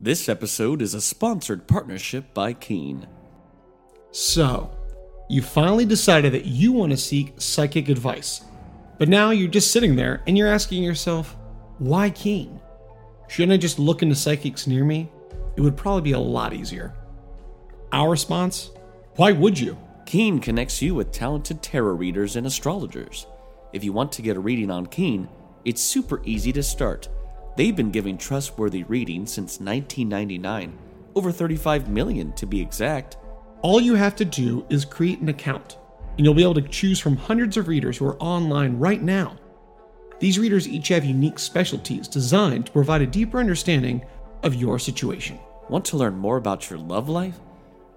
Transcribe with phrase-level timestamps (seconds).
[0.00, 3.08] This episode is a sponsored partnership by Keen.
[4.12, 4.70] So,
[5.28, 8.42] you finally decided that you want to seek psychic advice.
[8.98, 11.36] But now you're just sitting there and you're asking yourself,
[11.78, 12.60] why Keen?
[13.26, 15.10] Shouldn't I just look into psychics near me?
[15.56, 16.94] It would probably be a lot easier.
[17.90, 18.70] Our response?
[19.16, 19.76] Why would you?
[20.06, 23.26] Keen connects you with talented tarot readers and astrologers.
[23.72, 25.28] If you want to get a reading on Keen,
[25.64, 27.08] it's super easy to start.
[27.58, 30.78] They've been giving trustworthy readings since 1999,
[31.16, 33.16] over 35 million to be exact.
[33.62, 35.76] All you have to do is create an account,
[36.16, 39.36] and you'll be able to choose from hundreds of readers who are online right now.
[40.20, 44.06] These readers each have unique specialties designed to provide a deeper understanding
[44.44, 45.40] of your situation.
[45.68, 47.40] Want to learn more about your love life?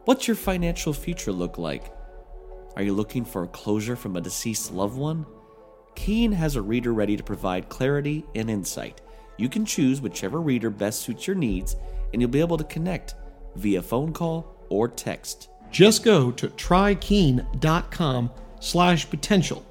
[0.05, 1.93] What's your financial future look like?
[2.75, 5.23] Are you looking for a closure from a deceased loved one?
[5.93, 9.01] Keen has a reader ready to provide clarity and insight.
[9.41, 11.75] You can choose whichever reader best suits your needs,
[12.13, 13.15] and you'll be able to connect
[13.55, 15.49] via phone call or text.
[15.71, 19.65] Just go to trykeen.com slash potential.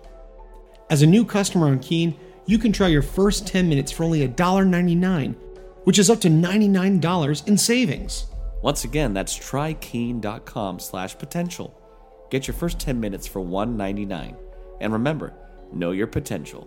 [0.91, 4.27] As a new customer on Keen, you can try your first 10 minutes for only
[4.27, 5.37] $1.99,
[5.85, 8.27] which is up to $99 in savings.
[8.63, 11.81] Once again, that's trykeen.com slash potential.
[12.29, 14.35] Get your first 10 minutes for $1.99.
[14.81, 15.33] And remember,
[15.73, 16.67] know your potential.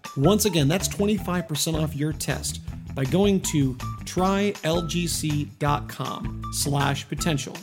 [0.17, 2.59] Once again, that's 25% off your test
[2.93, 4.61] by going to trylgc.com
[6.53, 7.55] slash potential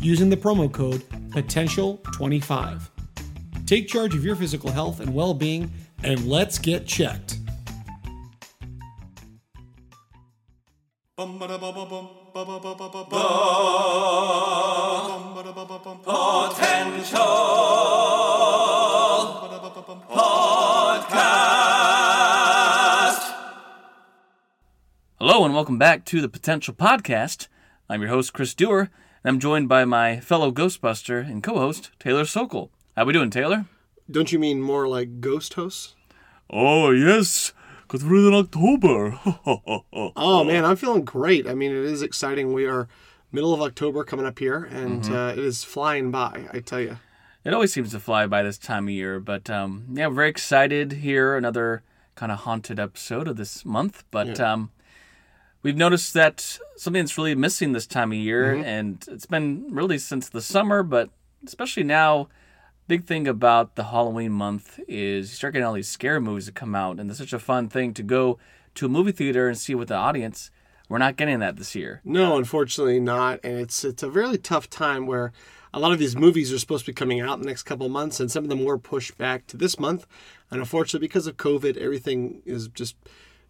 [0.00, 1.00] using the promo code
[1.30, 2.88] potential25.
[3.66, 5.72] Take charge of your physical health and well-being
[6.02, 7.38] and let's get checked.
[25.38, 27.46] Hello and welcome back to the Potential Podcast.
[27.88, 28.90] I'm your host Chris Dewar, and
[29.22, 32.72] I'm joined by my fellow Ghostbuster and co-host Taylor Sokol.
[32.96, 33.66] How we doing, Taylor?
[34.10, 35.94] Don't you mean more like ghost hosts?
[36.50, 39.20] Oh yes, because we're in October.
[40.16, 41.46] Oh man, I'm feeling great.
[41.46, 42.52] I mean, it is exciting.
[42.52, 42.88] We are
[43.30, 46.48] middle of October coming up here, and uh, it is flying by.
[46.52, 46.98] I tell you.
[47.44, 50.30] It always seems to fly by this time of year, but um, yeah, we're very
[50.30, 51.36] excited here.
[51.36, 51.84] Another
[52.16, 54.72] kind of haunted episode of this month, but um,
[55.68, 58.64] we've noticed that something that's really missing this time of year, mm-hmm.
[58.64, 61.10] and it's been really since the summer, but
[61.44, 62.28] especially now.
[62.86, 66.54] Big thing about the Halloween month is you start getting all these scary movies that
[66.54, 68.38] come out, and it's such a fun thing to go
[68.76, 70.50] to a movie theater and see with the audience.
[70.88, 72.00] We're not getting that this year.
[72.02, 75.32] No, unfortunately not, and it's it's a really tough time where
[75.74, 77.84] a lot of these movies are supposed to be coming out in the next couple
[77.84, 80.06] of months, and some of them were pushed back to this month,
[80.50, 82.96] and unfortunately because of COVID, everything is just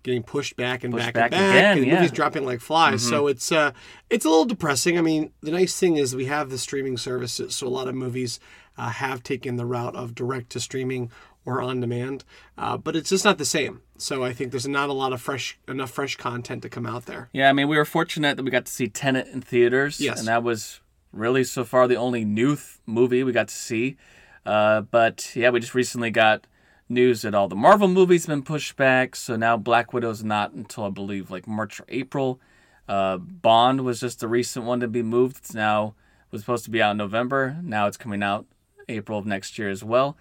[0.08, 1.94] getting pushed back and Pushed back, back and back, again, and yeah.
[1.94, 3.06] movies dropping like flies.
[3.06, 3.72] So it's uh
[4.10, 4.98] it's a little depressing.
[4.98, 7.94] I mean, the nice thing is we have the streaming services, so a lot of
[7.94, 8.40] movies
[8.76, 11.10] uh, have taken the route of direct to streaming
[11.44, 12.24] or on demand,
[12.56, 13.80] uh, but it's just not the same.
[13.96, 17.06] So I think there's not a lot of fresh enough fresh content to come out
[17.06, 17.28] there.
[17.32, 20.00] Yeah, I mean, we were fortunate that we got to see Tenet in theaters.
[20.00, 20.18] Yes.
[20.18, 20.80] And that was
[21.12, 23.96] really so far the only new th- movie we got to see.
[24.44, 26.46] Uh, but yeah, we just recently got
[26.88, 29.16] news that all the Marvel movies have been pushed back.
[29.16, 32.40] So now Black Widow's not until I believe like March or April.
[32.88, 35.38] Uh, Bond was just the recent one to be moved.
[35.38, 35.94] It's now
[36.26, 37.58] it was supposed to be out in November.
[37.62, 38.46] Now it's coming out
[38.88, 40.16] April of next year as well.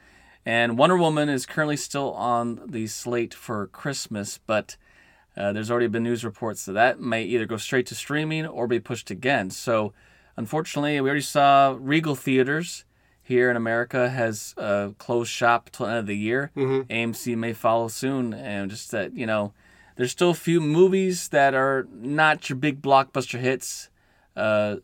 [0.46, 4.78] And Wonder Woman is currently still on the slate for Christmas, but
[5.36, 8.66] uh, there's already been news reports that that may either go straight to streaming or
[8.66, 9.50] be pushed again.
[9.50, 9.94] So,
[10.38, 12.86] unfortunately, we already saw Regal Theaters
[13.28, 16.52] here in America has uh, closed shop till the end of the year.
[16.56, 16.92] Mm-hmm.
[16.92, 19.54] AMC may follow soon, and just that you know,
[19.96, 23.90] there's still a few movies that are not your big blockbuster hits.
[24.36, 24.78] Uh,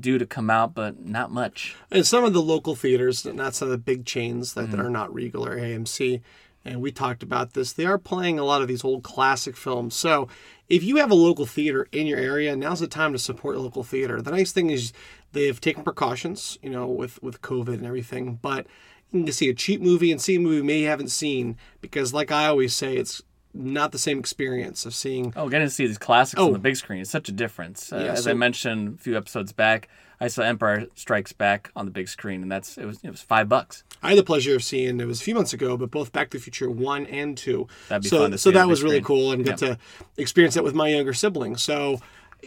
[0.00, 1.76] due to come out, but not much.
[1.90, 4.76] And some of the local theaters, not some of the big chains that, Mm-hmm.
[4.76, 6.22] that are not Regal or AMC,
[6.64, 9.94] and we talked about this, they are playing a lot of these old classic films.
[9.94, 10.26] So
[10.70, 13.84] if you have a local theater in your area, now's the time to support local
[13.84, 14.22] theater.
[14.22, 14.92] The nice thing is
[15.34, 18.66] they've taken precautions, you know, with, with COVID and everything, but
[19.12, 22.12] you can see a cheap movie and see a movie you may haven't seen because,
[22.14, 23.22] like I always say, it's
[23.52, 26.74] not the same experience of seeing Oh, getting to see these classics on the big
[26.74, 27.92] screen is such a difference.
[27.92, 28.04] Uh, Oh.
[28.04, 29.88] Yeah, as so- I mentioned a few episodes back,
[30.20, 33.20] I saw Empire Strikes Back on the big screen, and that's it was it was
[33.20, 33.82] five bucks.
[34.02, 36.30] I had the pleasure of seeing it was a few months ago, but both Back
[36.30, 37.66] to the Future one and two.
[37.88, 39.04] That'd be so, fun so that was big really screen.
[39.04, 39.76] cool and get to
[40.16, 41.62] experience that with my younger siblings.
[41.62, 42.00] So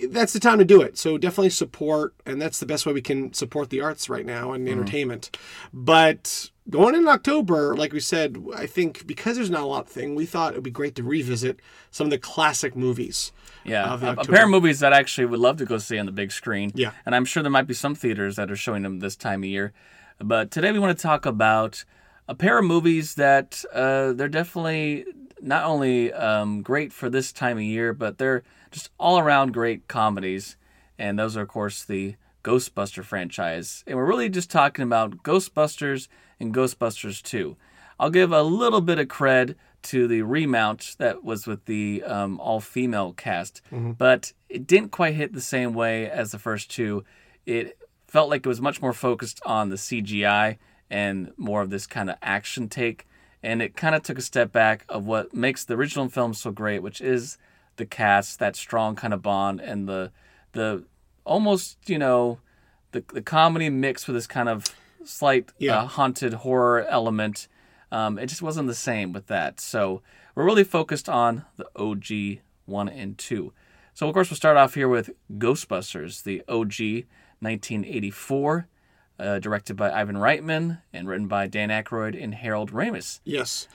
[0.09, 0.97] that's the time to do it.
[0.97, 4.51] So definitely support, and that's the best way we can support the arts right now
[4.53, 4.79] and Mm-hmm.
[4.79, 5.37] entertainment.
[5.73, 9.89] But going in October, like we said, I think because there's not a lot of
[9.91, 11.59] thing, we thought it'd be great to revisit
[11.91, 13.31] some of the classic movies.
[13.63, 16.05] Yeah, a, a pair of movies that I actually would love to go see on
[16.05, 16.71] the big screen.
[16.73, 16.91] Yeah.
[17.05, 19.49] and I'm sure there might be some theaters that are showing them this time of
[19.49, 19.73] year.
[20.19, 21.83] But today we want to talk about
[22.29, 25.05] a pair of movies that uh, they're definitely
[25.41, 29.87] not only um, great for this time of year, but they're just all around great
[29.87, 30.57] comedies.
[30.97, 33.83] And those are, of course, the Ghostbuster franchise.
[33.85, 36.07] And we're really just talking about Ghostbusters
[36.39, 37.55] and Ghostbusters 2.
[37.99, 42.39] I'll give a little bit of cred to the remount that was with the um,
[42.39, 43.61] all female cast,
[43.97, 47.03] but it didn't quite hit the same way as the first two.
[47.45, 47.77] It
[48.07, 50.57] felt like it was much more focused on the CGI
[50.89, 53.07] and more of this kind of action take.
[53.43, 56.51] And it kind of took a step back of what makes the original film so
[56.51, 57.37] great, which is
[57.77, 60.11] the cast, that strong kind of bond, and the
[60.51, 60.83] the
[61.23, 62.39] almost you know
[62.91, 64.65] the the comedy mixed with this kind of
[65.03, 65.79] slight Yeah.
[65.83, 67.47] uh, haunted horror element.
[67.91, 69.59] Um, it just wasn't the same with that.
[69.61, 70.01] So
[70.35, 73.53] we're really focused on the OG one and two.
[73.93, 77.05] So of course we'll start off here with Ghostbusters, the OG
[77.39, 78.67] 1984,
[79.19, 83.19] uh, directed by Ivan Reitman and written by Dan Aykroyd and Harold Ramis.
[83.23, 83.67] Yes.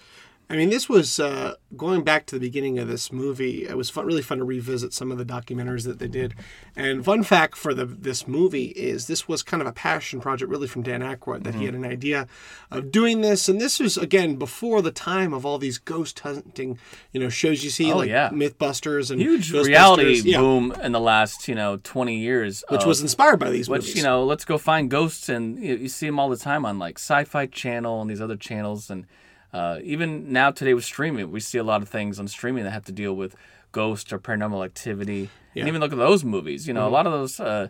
[0.53, 3.65] I mean, this was uh, going back to the beginning of this movie.
[3.67, 6.35] It was fun, really fun to revisit some of the documentaries that they did.
[6.77, 10.51] And fun fact for the this movie is this was kind of a passion project,
[10.51, 12.27] really from Dan Aykroyd, that he had an idea
[12.71, 13.49] of doing this.
[13.49, 16.79] And this was again before the time of all these ghost hunting,
[17.13, 18.29] you know, shows you see Oh, like yeah.
[18.29, 22.87] MythBusters and Huge reality yeah, boom in the last you know 20 years, which of-
[22.87, 23.97] was inspired by these Which movies.
[23.97, 26.79] you know, let's go find ghosts, and you, you see them all the time on
[26.79, 29.07] like Sci-Fi Channel and these other channels, and
[29.53, 32.71] uh, even now today with streaming, we see a lot of things on streaming that
[32.71, 33.37] have to deal with
[33.71, 35.31] ghosts or paranormal activity.
[35.63, 36.67] And even look at those movies.
[36.67, 37.69] You know, a lot of those uh,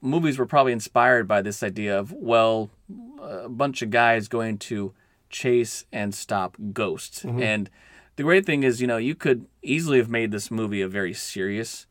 [0.00, 2.70] movies were probably inspired by this idea of well,
[3.20, 4.92] a bunch of guys going to
[5.30, 7.24] chase and stop ghosts.
[7.24, 7.70] And
[8.16, 11.14] the great thing is, you know, you could easily have made this movie a very
[11.14, 11.86] serious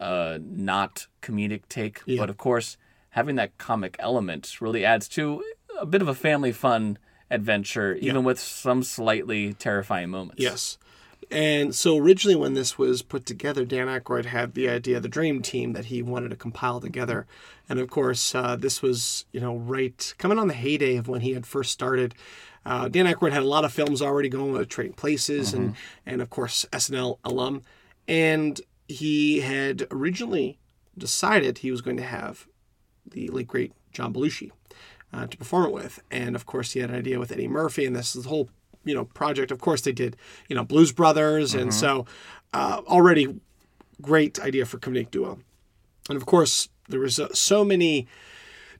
[0.00, 2.00] uh, not comedic take.
[2.06, 2.20] yeah.
[2.20, 2.78] But of course,
[3.10, 5.42] having that comic element really adds to
[5.78, 6.98] a bit of a family fun
[7.30, 10.42] adventure, even with some slightly terrifying moments.
[10.42, 10.78] Yes.
[11.30, 15.08] And so originally, when this was put together, Dan Aykroyd had the idea, of the
[15.08, 17.26] dream team that he wanted to compile together.
[17.68, 21.22] And of course, uh, this was, you know, right coming on the heyday of when
[21.22, 22.14] he had first started.
[22.64, 25.74] Uh, Dan Aykroyd had a lot of films already going with Trading Places and,
[26.04, 27.62] and of course, SNL alum.
[28.06, 30.58] And he had originally
[30.96, 32.46] decided he was going to have
[33.04, 34.52] the late great John Belushi
[35.12, 37.84] uh, to perform it with, and of course he had an idea with Eddie Murphy,
[37.84, 38.48] and this is the whole
[38.84, 39.50] you know project.
[39.50, 40.16] Of course they did
[40.48, 42.06] you know Blues Brothers, and so
[42.52, 43.40] uh, already
[44.02, 45.38] great idea for comedic duo,
[46.08, 48.06] and of course there was uh, so many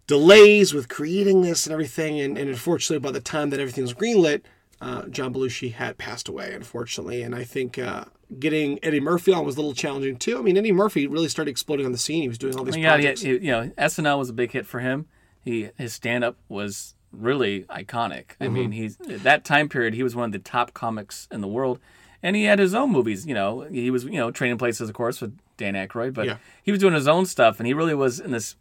[0.07, 3.95] delays with creating this and everything, and, and unfortunately by the time that everything was
[3.95, 4.43] greenlit.
[4.79, 8.05] Uh, John Belushi had passed away, unfortunately, and I think uh,
[8.39, 10.39] getting Eddie Murphy on was a little challenging too.
[10.39, 12.21] I mean, Eddie Murphy really started exploding on the scene.
[12.21, 13.23] He was doing all these Yeah, yeah, projects.
[13.25, 15.07] you know, SNL was a big hit for him.
[15.47, 18.33] He his stand up was really iconic.
[18.41, 21.49] I mean, he's that time period he was one of the top comics in the
[21.49, 21.79] world.
[22.23, 23.61] And he had his own movies, you know.
[23.61, 26.39] He was, you know, Trading Places, of course, with Dan Aykroyd, but Yeah.
[26.63, 28.57] he was doing his own stuff, and he really was in this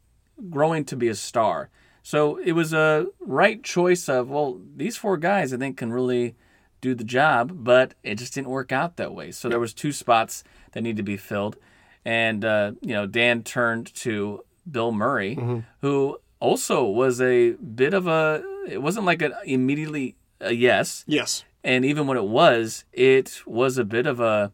[0.50, 1.70] growing to be a star.
[2.04, 6.36] So it was a right choice of, well, these four guys I think can really
[6.82, 9.32] do the job, but it just didn't work out that way.
[9.32, 11.56] So there was two spots that need to be filled,
[12.04, 15.36] and uh, you know Dan turned to Bill Murray,
[15.82, 18.44] who also was a bit of a.
[18.68, 21.44] It wasn't like an immediately a yes, Yes.
[21.64, 24.52] and even when it was, it was a bit of a.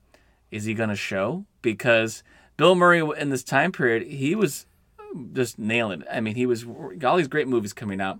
[0.51, 1.45] Is he going to show?
[1.61, 2.23] Because
[2.57, 4.65] Bill Murray in this time period, he was
[5.33, 6.07] just nailing it.
[6.11, 6.63] I mean, he was
[6.97, 8.19] got all these great movies coming out,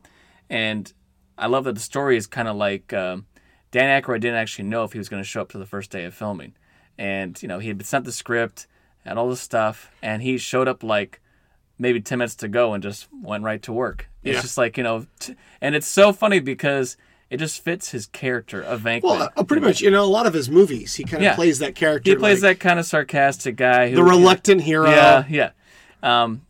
[0.50, 0.92] and
[1.38, 3.26] I love that the story is kind of like um,
[3.72, 5.92] Dan Aykroyd didn't actually know if he was going to show up to the first
[5.92, 6.54] day of filming,
[6.98, 8.68] and you know he had been sent the script
[9.06, 11.20] and all this stuff, and he showed up like
[11.82, 14.08] maybe ten minutes to go and just went right to work.
[14.24, 14.42] It's Yeah.
[14.42, 16.96] just like you know, t- and it's so funny because
[17.30, 19.04] it just fits his character of Venkman.
[19.04, 21.36] Well, uh, pretty much, you know, a lot of his movies, he kind of Yeah.
[21.36, 22.12] plays that character.
[22.12, 24.90] he plays like that kind of sarcastic guy, who, the reluctant hero.
[24.90, 25.52] Yeah, yeah.
[26.04, 26.42] Um,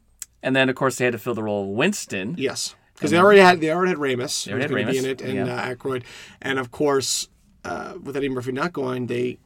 [0.44, 2.36] and then of course they had to fill the role of Winston.
[2.38, 4.46] Yes, because they already had they already had Ramis.
[4.46, 5.56] They already going had to be in it, and yeah.
[5.56, 6.04] uh, Aykroyd,
[6.42, 7.30] and of course,
[7.64, 9.38] uh, with Eddie Murphy not going, they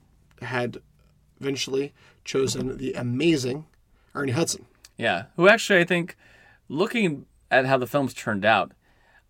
[0.42, 0.78] had
[1.42, 3.66] eventually chosen the amazing
[4.14, 4.66] Ernie Hudson.
[4.98, 6.16] Yeah, who actually I think,
[6.70, 8.72] looking at how the films turned out,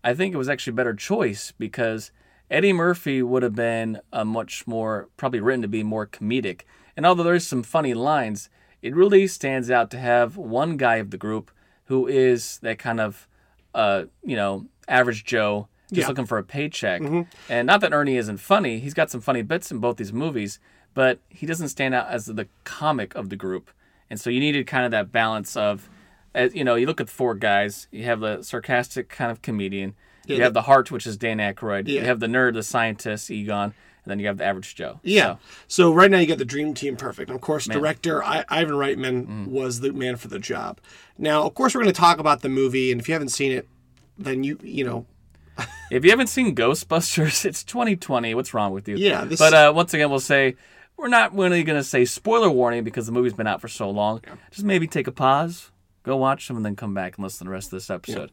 [0.04, 2.12] I think it was actually a better choice because
[2.50, 6.62] Eddie Murphy would have been a much more probably written to be more comedic.
[6.96, 8.48] And although there's some funny lines,
[8.82, 11.50] it really stands out to have one guy of the group
[11.86, 13.28] who is that kind of,
[13.74, 16.08] uh, you know, average Joe just Yeah.
[16.08, 17.00] looking for a paycheck.
[17.48, 20.58] And not that Ernie isn't funny; he's got some funny bits in both these movies,
[20.94, 23.70] but he doesn't stand out as the comic of the group.
[24.10, 25.88] And so you needed kind of that balance of,
[26.34, 27.88] as, you know, you look at the four guys.
[27.90, 29.94] You have the sarcastic kind of comedian.
[30.26, 31.88] you Yeah, have the heart, which is Dan Aykroyd.
[31.88, 33.62] You have the nerd, the scientist, Egon,
[34.04, 35.00] and then you have the average Joe.
[35.02, 35.36] Yeah.
[35.66, 37.30] So, right now you got the dream team perfect.
[37.30, 39.46] And of course, director I, Ivan Reitman Mm.
[39.48, 40.80] was the man for the job.
[41.18, 43.50] Now, of course, we're going to talk about the movie, and if you haven't seen
[43.52, 43.66] it,
[44.18, 45.06] then you you know
[45.90, 48.34] If you haven't seen Ghostbusters, it's 2020.
[48.34, 48.96] What's wrong with you?
[48.96, 50.54] Yeah, this- But uh, once again, we'll say
[50.96, 53.90] we're not really going to say spoiler warning because the movie's been out for so
[53.90, 54.20] long.
[54.50, 55.70] Just maybe take a pause,
[56.02, 58.30] go watch them, and then come back and listen to the rest of this episode.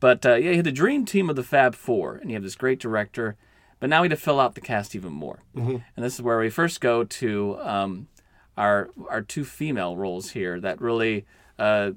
[0.00, 2.42] But uh, yeah, you had the dream team of the Fab Four, and you have
[2.42, 3.36] this great director.
[3.80, 5.76] But now we had to fill out the cast even more, Mm-hmm.
[5.96, 8.08] and this is where we first go to um,
[8.56, 11.26] our our two female roles here that really.
[11.58, 11.92] Uh,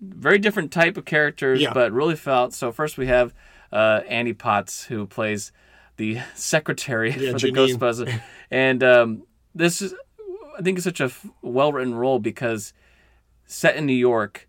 [0.00, 1.72] very different type of characters, Yeah.
[1.72, 2.52] but really felt.
[2.54, 3.32] So first we have
[3.70, 5.52] uh, Annie Potts who plays
[6.02, 7.76] the secretary Yeah, for the Janine.
[7.78, 9.22] Ghostbusters, and um,
[9.54, 9.94] this is
[10.58, 12.72] I think it's such a f- well written role because
[13.46, 14.48] set in New York,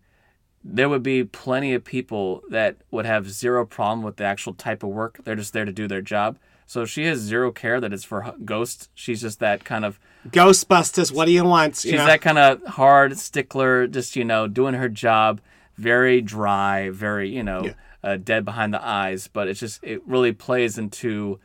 [0.62, 4.82] there would be plenty of people that would have zero problem with the actual type
[4.82, 5.18] of work.
[5.24, 6.38] They're just there to do their job.
[6.66, 8.88] So she has zero care that it's for ghosts.
[8.94, 11.12] She's just that kind of Ghostbusters.
[11.12, 11.84] What do you want?
[11.84, 12.06] You She's know?
[12.06, 15.40] that kind of hard stickler, just you know, doing her job,
[15.76, 19.28] very dry, very you know, uh, dead behind the eyes.
[19.32, 21.40] But it's just it really plays into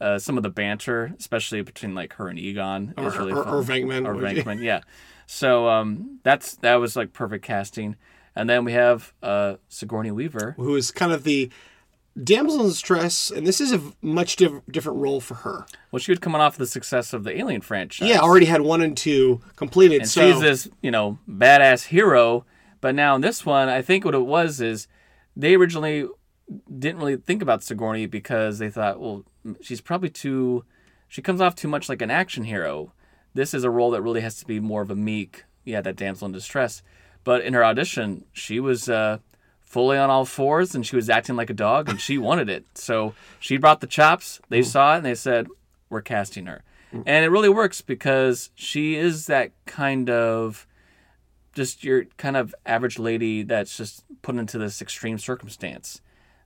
[0.00, 2.94] uh, some of the banter, especially between like her and Egon.
[2.98, 3.54] is Or- really or- fun.
[3.54, 4.06] or Venkman.
[4.06, 4.80] or Venkman, yeah.
[5.26, 7.96] So um, that's that was like perfect casting.
[8.36, 10.54] And then we have uh, Sigourney Weaver.
[10.56, 11.50] who is kind of the
[12.22, 15.66] damsel in distress, and this is a much diff- different role for her.
[15.90, 18.08] Well, she was coming off the success of the Alien franchise.
[18.08, 20.00] Yeah, already had one and two completed.
[20.02, 22.44] and so she's this you know badass hero
[22.82, 24.88] but now in this one i think what it was is
[25.36, 26.08] they originally
[26.78, 29.24] didn't really think about sigourney because they thought well
[29.60, 30.64] she's probably too
[31.08, 32.92] she comes off too much like an action hero.
[33.34, 35.96] This is a role that really has to be more of a meek yeah that
[35.96, 36.82] damsel in distress.
[37.24, 39.18] But in her audition she was uh
[39.60, 42.66] fully on all fours and she was acting like a dog and she wanted it.
[42.74, 45.46] So she brought the chops they saw it and they said
[45.88, 46.62] we're casting her.
[47.06, 50.66] And it really works because she is that kind of
[51.52, 56.00] just your kind of average lady that's just put into this extreme circumstance.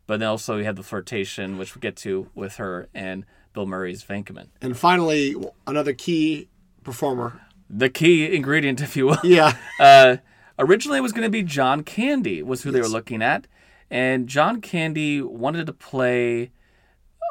[0.06, 3.66] But then also you have the flirtation, which we get to with her and Bill
[3.66, 4.48] Murray's Venkman.
[4.60, 5.34] and finally
[5.66, 6.48] another key
[6.84, 7.40] performer.
[7.68, 9.18] The key ingredient, if you will.
[9.24, 10.16] Yeah, Uh,
[10.58, 13.46] originally, it was going to be John Candy was who they were looking at,
[13.90, 16.50] and John Candy wanted to play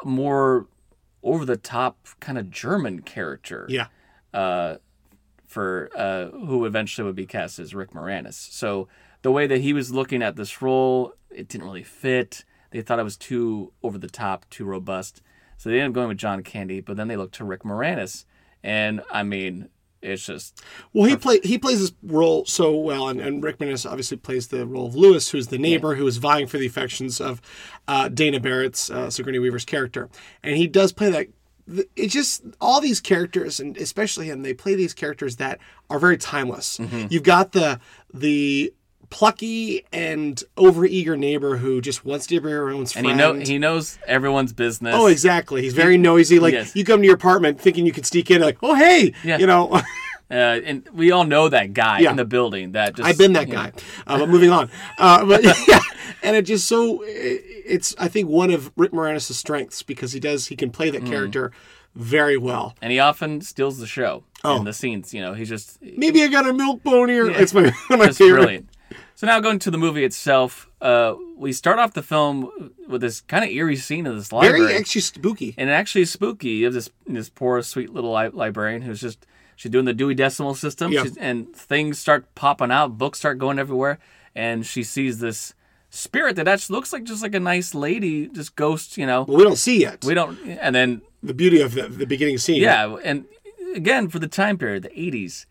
[0.04, 0.66] a more
[1.22, 3.66] over the top kind of German character.
[3.68, 3.86] yeah.
[5.56, 8.34] For uh, who eventually would be cast as Rick Moranis.
[8.34, 8.88] So
[9.22, 12.44] the way that he was looking at this role, it didn't really fit.
[12.72, 15.22] They thought it was too over the top, too robust.
[15.56, 18.26] So they ended up going with John Candy, but then they looked to Rick Moranis,
[18.62, 19.70] and I mean,
[20.02, 23.90] it's just Well, he play he plays this role so well, and, and Rick Moranis
[23.90, 27.18] obviously plays the role of Lewis, who's the neighbor who is vying for the affections
[27.18, 27.40] of
[27.88, 30.10] uh, Dana Barrett's uh, Sigourney Weaver's character,
[30.42, 31.28] and he does play that.
[31.96, 35.58] It's just all these characters, and especially him, they play these characters that
[35.90, 36.78] are very timeless.
[37.10, 37.80] You've got the
[38.14, 38.72] the
[39.08, 43.06] plucky and overeager neighbor who just wants to be everyone's and friend.
[43.06, 44.94] he know he knows everyone's business.
[44.96, 45.62] Oh, exactly.
[45.62, 46.38] He's very noisy.
[46.40, 46.74] Like Yes.
[46.74, 49.38] you come to your apartment thinking you could sneak in, like, oh hey, Yeah.
[49.38, 49.80] you know.
[50.28, 52.10] Uh, and we all know that guy Yeah.
[52.10, 52.72] in the building.
[52.72, 53.70] That just I've been that guy.
[54.08, 54.68] Uh, but moving on.
[54.98, 55.78] Uh, but yeah,
[56.22, 60.46] and it just so it's I think one of Rick Moranis' strengths because he does
[60.48, 60.92] he can play Mm.
[60.92, 61.52] that character
[61.94, 62.74] very well.
[62.82, 64.56] and he often steals the show Oh.
[64.58, 65.14] in the scenes.
[65.14, 67.28] You know, he's just Maybe I got a milk bone here.
[67.30, 68.40] It's my my favorite.
[68.40, 68.68] brilliant.
[69.14, 73.22] So now going to the movie itself, uh, we start off the film with this
[73.22, 74.60] kind of eerie scene of this library.
[74.66, 75.54] Very actually spooky.
[75.56, 76.50] and actually spooky.
[76.50, 80.14] You have this this poor, sweet little li- librarian who's just she's doing the Dewey
[80.14, 81.04] Decimal System, Yeah.
[81.04, 83.98] she's, and things start popping out, books start going everywhere,
[84.34, 85.54] and she sees this
[85.90, 89.22] spirit that actually looks like just like a nice lady, just ghost, you know.
[89.22, 90.04] Well, we don't see yet.
[90.04, 92.60] We don't, and then the beauty of the, the beginning scene.
[92.60, 93.24] yeah, and
[93.74, 95.46] again for the time period, the '80s,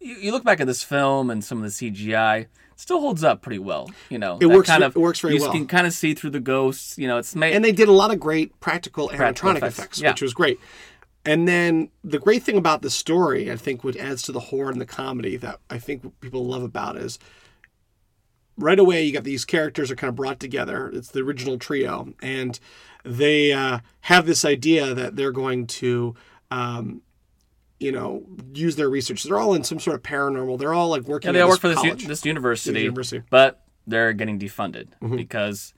[0.00, 2.42] you, you look back at this film and some of the CGI.
[2.42, 4.36] it Still holds up pretty well, you know.
[4.36, 5.52] It That works Kind of it works very you well.
[5.52, 6.98] You can kind of see through the ghosts.
[6.98, 7.54] You know, it's made.
[7.54, 10.10] and they did a lot of great practical Practical animatronic effects, effects, yeah.
[10.10, 10.58] which was great.
[11.24, 14.72] And then the great thing about the story, I think, what adds to the horror
[14.72, 17.20] and the comedy that I think people love about is
[18.56, 20.90] right away you got these characters are kind of brought together.
[20.92, 22.58] It's the original trio, and
[23.04, 26.14] they uh, have this idea that they're going to.
[26.50, 27.02] Um,
[27.78, 28.22] you know,
[28.54, 29.24] use their research.
[29.24, 30.56] They're all in some sort of paranormal.
[30.56, 31.30] They're all like working.
[31.30, 33.18] Yeah, they at all work for this, u- this university, University.
[33.18, 33.26] Mm-hmm.
[33.28, 35.74] but they're getting defunded because,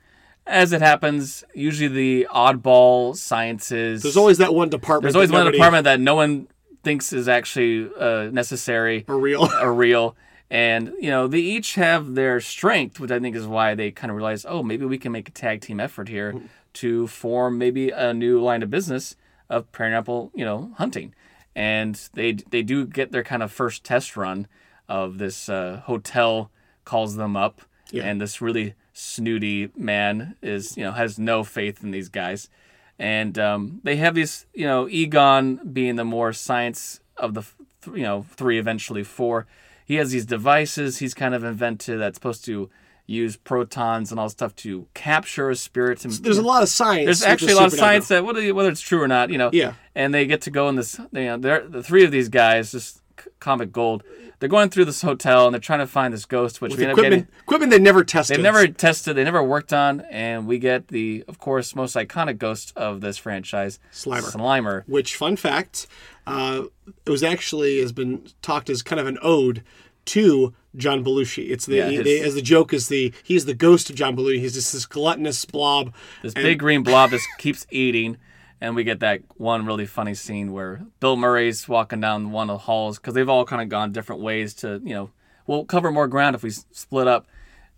[0.46, 4.02] as it happens, usually the oddball sciences.
[4.02, 5.04] There's always that one department.
[5.04, 6.48] there's always one nobody- department that no one
[6.82, 9.48] thinks is actually uh, necessary are real.
[9.62, 10.14] or real.
[10.50, 14.10] And you know they each have their strength, which I think is why they kind
[14.10, 16.32] of realize, oh, maybe we can make a tag team effort here
[16.74, 19.16] to form maybe a new line of business
[19.48, 21.14] of paranormal, you know, hunting.
[21.56, 24.46] And they they do get their kind of first test run
[24.88, 26.50] of this uh, hotel
[26.84, 27.62] calls them up,
[28.04, 32.48] and this really snooty man is you know has no faith in these guys,
[32.98, 37.42] and um, they have these you know Egon being the more science of the
[37.82, 39.46] th- you know three eventually four.
[39.84, 42.70] He has these devices he's kind of invented that's supposed to
[43.06, 46.04] use protons and all stuff to capture a spirit.
[46.04, 47.04] And, There's a lot of science.
[47.04, 49.38] there's actually the a lot of science that whether whether it's true or not, you
[49.38, 49.50] know.
[49.52, 49.74] Yeah.
[49.94, 50.98] And they get to go in this.
[51.12, 53.02] You know, they're the three of these guys, just
[53.44, 54.02] comic gold.
[54.40, 56.84] They're going through this hotel and they're trying to find this ghost, which With we
[56.86, 57.40] end up equipment, getting.
[57.42, 58.36] equipment they never tested.
[58.36, 62.38] They've never tested, they never worked on, and we get the, of course, most iconic
[62.38, 64.32] ghost of this franchise, Slimer.
[64.34, 64.82] Slimer.
[64.88, 65.86] Which, fun fact,
[66.26, 66.64] uh,
[67.06, 69.62] it was actually has been talked as kind of an ode
[70.06, 71.50] to John Belushi.
[71.50, 74.16] It's the Yeah, his- they- as the joke is the he's the ghost of John
[74.16, 74.40] Belushi.
[74.40, 75.94] He's just this gluttonous blob.
[76.22, 78.18] This big green blob just keeps eating,
[78.60, 82.54] and we get that one really funny scene where Bill Murray's walking down one of
[82.54, 85.10] the halls because they've all kind of gone different ways to, you know,
[85.46, 87.26] we'll cover more ground if we split up.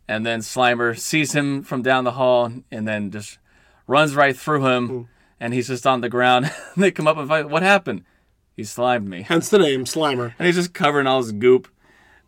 [0.08, 3.38] And then Slimer sees him from down the hall and then just
[3.88, 5.08] runs right through him,
[5.40, 6.52] and he's just on the ground.
[6.76, 7.48] they come up and fight.
[7.48, 8.04] What happened?
[8.56, 10.32] He slimed me, Hence the name Slimer.
[10.38, 11.68] and he's just covering all his goop.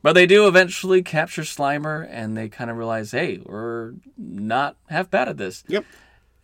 [0.03, 5.11] But they do eventually capture Slimer, and they kind of realize, hey, we're not half
[5.11, 5.65] bad at this.
[5.69, 5.85] Yep.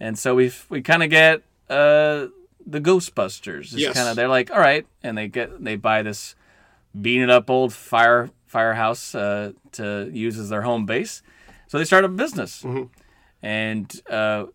[0.01, 2.27] And so we we kind of get uh,
[2.67, 3.73] the Ghostbusters.
[3.73, 3.95] It's Yes.
[3.95, 6.35] kind of they're like, all right, and they get they buy this
[7.01, 11.23] beaten up old fire firehouse uh, to use as their home base.
[11.69, 12.85] So they start a business, Mm-hmm.
[13.43, 14.47] and uh,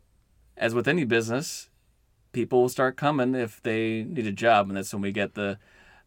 [0.57, 1.69] as with any business,
[2.31, 5.57] people will start coming if they need a job, and that's when we get the.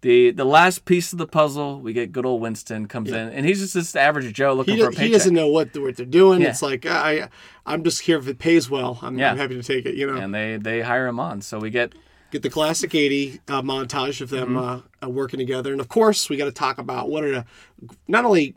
[0.02, 3.46] The, the last piece of the puzzle, we get good old Winston comes in, and
[3.46, 5.06] he's just this average Joe looking He, for a paycheck.
[5.06, 6.40] he doesn't know what, what they're doing.
[6.42, 6.48] Yeah.
[6.50, 7.28] It's like I
[7.64, 8.98] I'm just here if it pays well.
[9.00, 9.30] I'm, Yeah.
[9.30, 9.94] I'm happy to take it.
[9.94, 11.40] You know, and they they hire him on.
[11.40, 11.94] So we get
[12.32, 14.58] get the classic '80 uh, montage of them Mm-hmm.
[15.04, 17.44] uh, uh, working together, and of course we got to talk about what a
[18.08, 18.56] not only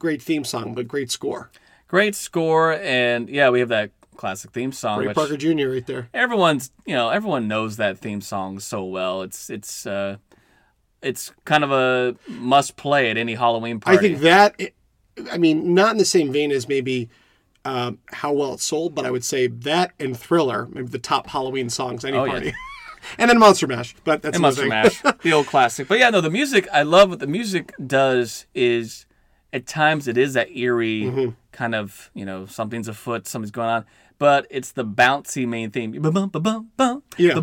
[0.00, 1.50] great theme song but great score.
[1.86, 5.68] great score, and yeah, we have that classic theme song, Ray Parker Jr.
[5.70, 6.08] right there.
[6.12, 9.22] everyone's you know everyone knows that theme song so well.
[9.22, 10.16] It's it's uh,
[11.04, 13.98] it's kind of a must play at any Halloween party.
[13.98, 14.60] I think that,
[15.30, 17.08] I mean, not in the same vein as maybe
[17.64, 21.28] um, how well it sold, but I would say that and Thriller, maybe the top
[21.28, 22.30] Halloween songs any Oh, yeah.
[22.32, 22.52] party.
[23.18, 24.66] and then Monster Mash, but that's and Monster.
[24.66, 25.88] Mash, the old classic.
[25.88, 26.66] But yeah, no, the music.
[26.72, 28.46] I love what the music does.
[28.54, 29.06] Is
[29.52, 31.30] at times it is that eerie Mm-hmm.
[31.52, 33.84] kind of you know something's afoot, something's going on.
[34.18, 35.90] But it's the bouncy main theme.
[36.00, 37.34] Ba-bum, ba-bum, bum, Yeah.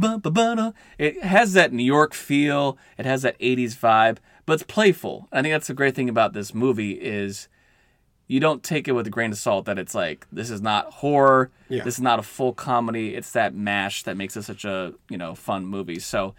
[0.97, 2.77] It has that New York feel.
[2.97, 5.27] It has that '80s vibe, but it's playful.
[5.31, 7.47] I think that's the great thing about this movie is
[8.27, 10.85] you don't take it with a grain of salt that it's like this is not
[10.93, 11.83] horror Yeah.
[11.83, 15.17] this is not a full comedy it's that mash that makes it such a you
[15.17, 16.33] know fun movie so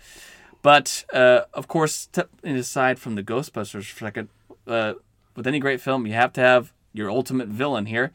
[0.62, 4.28] but uh, of course stepping aside from the ghostbusters for a second
[4.66, 4.94] uh,
[5.36, 8.10] with any great film you have to have your ultimate villain here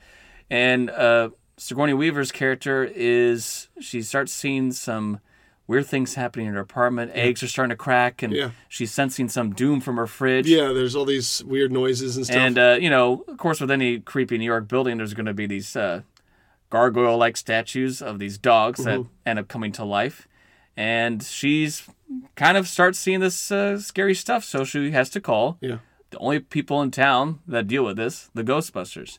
[0.50, 5.20] and uh, sigourney weaver's character is she starts seeing some
[5.66, 8.52] weird things happening in her apartment eggs are starting to crack and Yeah.
[8.70, 12.38] she's sensing some doom from her fridge Yeah, there's all these weird noises and stuff.
[12.38, 15.34] and uh, you know, of course, with any creepy New York building, there's going to
[15.34, 16.02] be these uh,
[16.70, 19.10] gargoyle-like statues of these dogs that Mm-hmm.
[19.26, 20.28] end up coming to life.
[20.76, 21.84] And she's
[22.36, 25.80] kind of starts seeing this uh, scary stuff, so she has to call yeah.
[26.12, 29.18] the only people in town that deal with this, the Ghostbusters.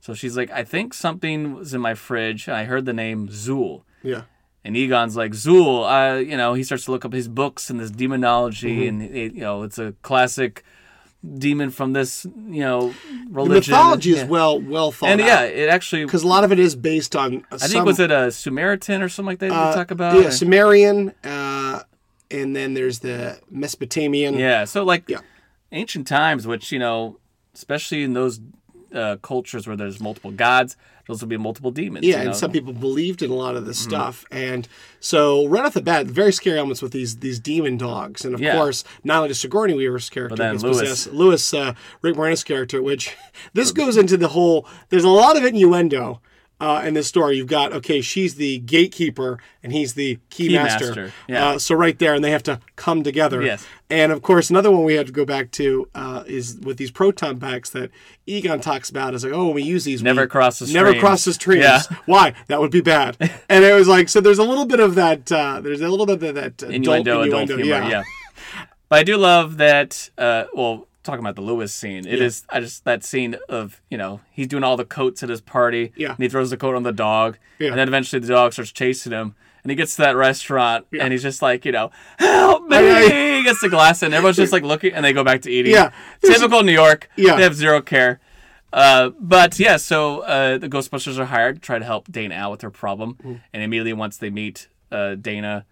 [0.00, 3.28] So she's like, I think something was in my fridge, and I heard the name
[3.28, 3.82] Zuul.
[4.02, 4.22] Yeah.
[4.64, 7.78] And Egon's like, Zuul, uh, you know, he starts to look up his books and
[7.80, 8.88] this demonology, Mm-hmm.
[8.88, 10.64] and it, you know, it's a classic
[11.38, 12.94] demon from this, you know, The
[13.30, 13.72] religion.
[13.72, 14.22] mythology Yeah.
[14.22, 15.26] is well well thought and out.
[15.26, 16.04] yeah, it actually.
[16.06, 17.44] because a lot of it is based on.
[17.52, 20.16] I think was it a Samaritan or something like that we talk about?
[20.16, 21.82] Uh, yeah, Or- Sumerian, uh,
[22.30, 24.34] and then there's the Mesopotamian.
[24.34, 25.18] Yeah, so like Yeah.
[25.72, 27.18] ancient times, which you know,
[27.54, 28.40] especially in those
[28.94, 30.76] uh, cultures where there's multiple gods,
[31.06, 32.04] those will be multiple demons.
[32.06, 33.90] Yeah, you and some people believed in a lot of this Mm-hmm.
[33.90, 34.68] stuff, and
[35.00, 38.40] so right off the bat, very scary elements with these these demon dogs, and of
[38.40, 38.56] Yeah.
[38.56, 40.78] course, not only does Sigourney Weaver's character then gets Lewis.
[40.80, 43.16] possessed, Lewis, uh, Rick Moranis' character, which
[43.54, 44.66] this goes into the whole.
[44.88, 46.20] There's a lot of innuendo.
[46.60, 50.54] Uh, in this story, you've got okay, she's the gatekeeper and he's the key, Key
[50.54, 50.86] master.
[50.86, 51.48] master, yeah.
[51.48, 53.40] Uh, so right there, and they have to come together.
[53.42, 53.66] Yes.
[53.88, 56.90] And of course, another one we have to go back to uh, is with these
[56.90, 57.90] proton packs that
[58.26, 59.14] Egon talks about.
[59.14, 61.00] Is like, oh, we use these, Never cross the never streams.
[61.02, 61.62] cross the streams.
[61.64, 61.80] Yeah.
[62.06, 62.34] Why?
[62.48, 63.16] That would be bad.
[63.48, 65.32] And it was like, so there's a little bit of that.
[65.32, 67.44] Uh, there's a little bit of that adult innuendo, innuendo.
[67.54, 67.88] adult humor.
[67.88, 68.04] Yeah.
[68.88, 70.10] but I do love that.
[70.16, 73.96] Uh, well, talking about the Lewis scene, it is I just that scene of you
[73.98, 75.92] know he's doing all the coats at his party.
[75.96, 76.10] Yeah.
[76.10, 77.38] And he throws the coat on the dog.
[77.58, 77.68] Yeah.
[77.70, 79.34] And then eventually the dog starts chasing him.
[79.62, 82.76] And he gets to that restaurant and he's just like, you know, help me.
[82.78, 85.50] I- he gets the glass and everyone's just like looking and they go back to
[85.50, 85.72] eating.
[85.72, 85.90] Yeah.
[86.22, 87.10] Typical New York.
[87.16, 87.36] Yeah.
[87.36, 88.20] They have zero care.
[88.72, 92.52] Uh, but yeah, so uh, the Ghostbusters are hired to try to help Dana out
[92.52, 93.16] with her problem.
[93.22, 93.40] Mm.
[93.52, 95.66] And immediately once they meet uh, Dana,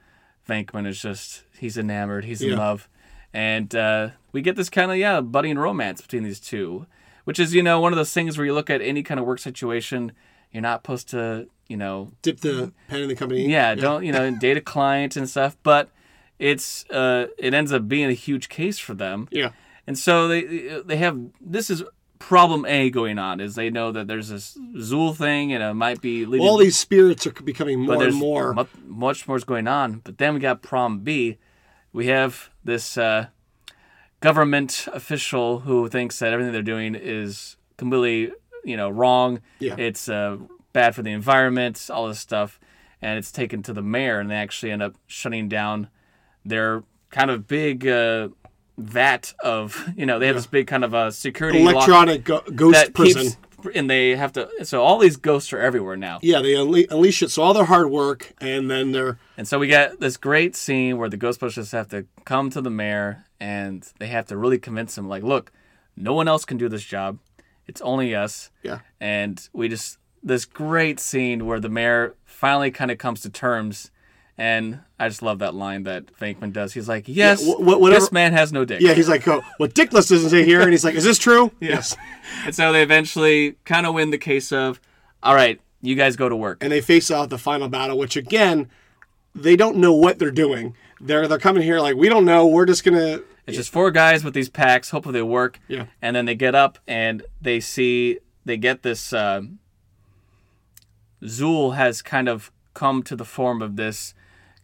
[0.48, 2.56] Venkman is just, he's enamored, he's in Yeah.
[2.58, 2.88] love.
[3.32, 6.86] And uh, we get this kind of, yeah, budding romance between these two,
[7.24, 9.26] which is, you know, one of those things where you look at any kind of
[9.26, 10.12] work situation,
[10.52, 13.46] you're not supposed to, you know, Dip the pen in the company.
[13.50, 15.90] yeah, don't you know date a client and stuff but
[16.38, 19.50] it's uh it ends up being a huge case for them Yeah.
[19.86, 21.82] and so they they have this is
[22.18, 26.00] problem a going on is they know that there's this zuul thing and it might
[26.00, 28.54] be leading All these spirits are becoming more and more.
[28.86, 31.36] much more is going on but then we got problem b
[31.92, 33.27] we have this uh
[34.20, 38.33] government official who thinks that everything they're doing is completely
[38.64, 39.77] you know wrong Yeah.
[39.79, 40.38] it's uh,
[40.72, 42.59] bad for the environment all this stuff
[43.01, 45.88] and it's taken to the mayor and they actually end up shutting down
[46.44, 48.29] their kind of big uh,
[48.77, 52.42] vat of you know they have this big kind of a security lock Electronic go-
[52.55, 53.22] ghost prison.
[53.22, 53.37] keeps
[53.75, 57.31] and they have to so all these ghosts are everywhere now yeah, they unleash it.
[57.31, 60.99] So all their hard work, and then they're And so we get this great scene
[60.99, 64.99] where the Ghostbusters have to come to the mayor and they have to really convince
[64.99, 65.53] him, like, look,
[65.97, 67.18] no one else can do this job.
[67.66, 68.51] It's only us.
[68.62, 68.81] yeah.
[69.01, 73.90] And we just, this great scene where the mayor finally kind of comes to terms.
[74.40, 76.72] And I just love that line that Venkman does.
[76.72, 78.81] He's like, yes, wh- wh- whatever- this man has no dick.
[78.81, 81.51] Yeah, he's like, oh, what Dickless doesn't say here, and he's like, is this true?
[81.61, 81.96] Yes.
[82.44, 84.81] And so they eventually kind of win the case of,
[85.22, 86.59] all right, you guys go to work.
[86.62, 88.68] And they face off the final battle, which again,
[89.35, 90.74] they don't know what they're doing.
[91.01, 92.46] They're they're coming here like we don't know.
[92.46, 94.90] We're just gonna It's just four guys with these packs.
[94.90, 95.59] Hopefully they work.
[95.68, 95.87] Yeah.
[96.03, 99.12] And then they get up and they see they get this.
[99.12, 99.42] Uh,
[101.22, 104.14] Zool has kind of come to the form of this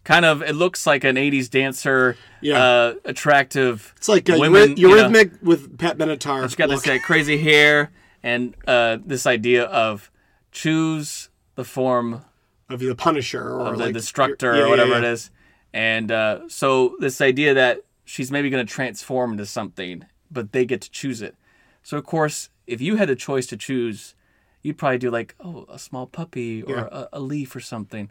[0.04, 0.42] kind of.
[0.42, 2.16] It looks like an '80s dancer.
[2.40, 2.62] Yeah.
[2.62, 3.92] Uh, attractive.
[3.96, 4.74] It's like uh, women.
[4.74, 5.08] Euryth- you know.
[5.08, 6.42] Eurythmic with Pat Benatar.
[6.42, 6.94] She's got this look.
[6.94, 7.90] like, crazy hair
[8.24, 10.10] and uh, this idea of
[10.50, 12.24] choose the form
[12.70, 14.98] of the Punisher or the like, destructor yeah, or whatever yeah.
[14.98, 15.30] it is.
[15.72, 20.64] And uh, so this idea that she's maybe going to transform into something, but they
[20.64, 21.36] get to choose it.
[21.82, 24.14] So of course, if you had a choice to choose,
[24.62, 28.10] you'd probably do like oh a small puppy or a, a leaf or something.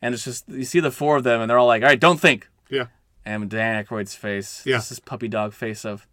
[0.00, 1.98] And it's just you see the four of them, and they're all like, "All right,
[2.00, 2.86] don't think." Yeah,
[3.24, 4.76] And Dan Aykroyd's face, Yeah.
[4.78, 6.06] this puppy dog face of,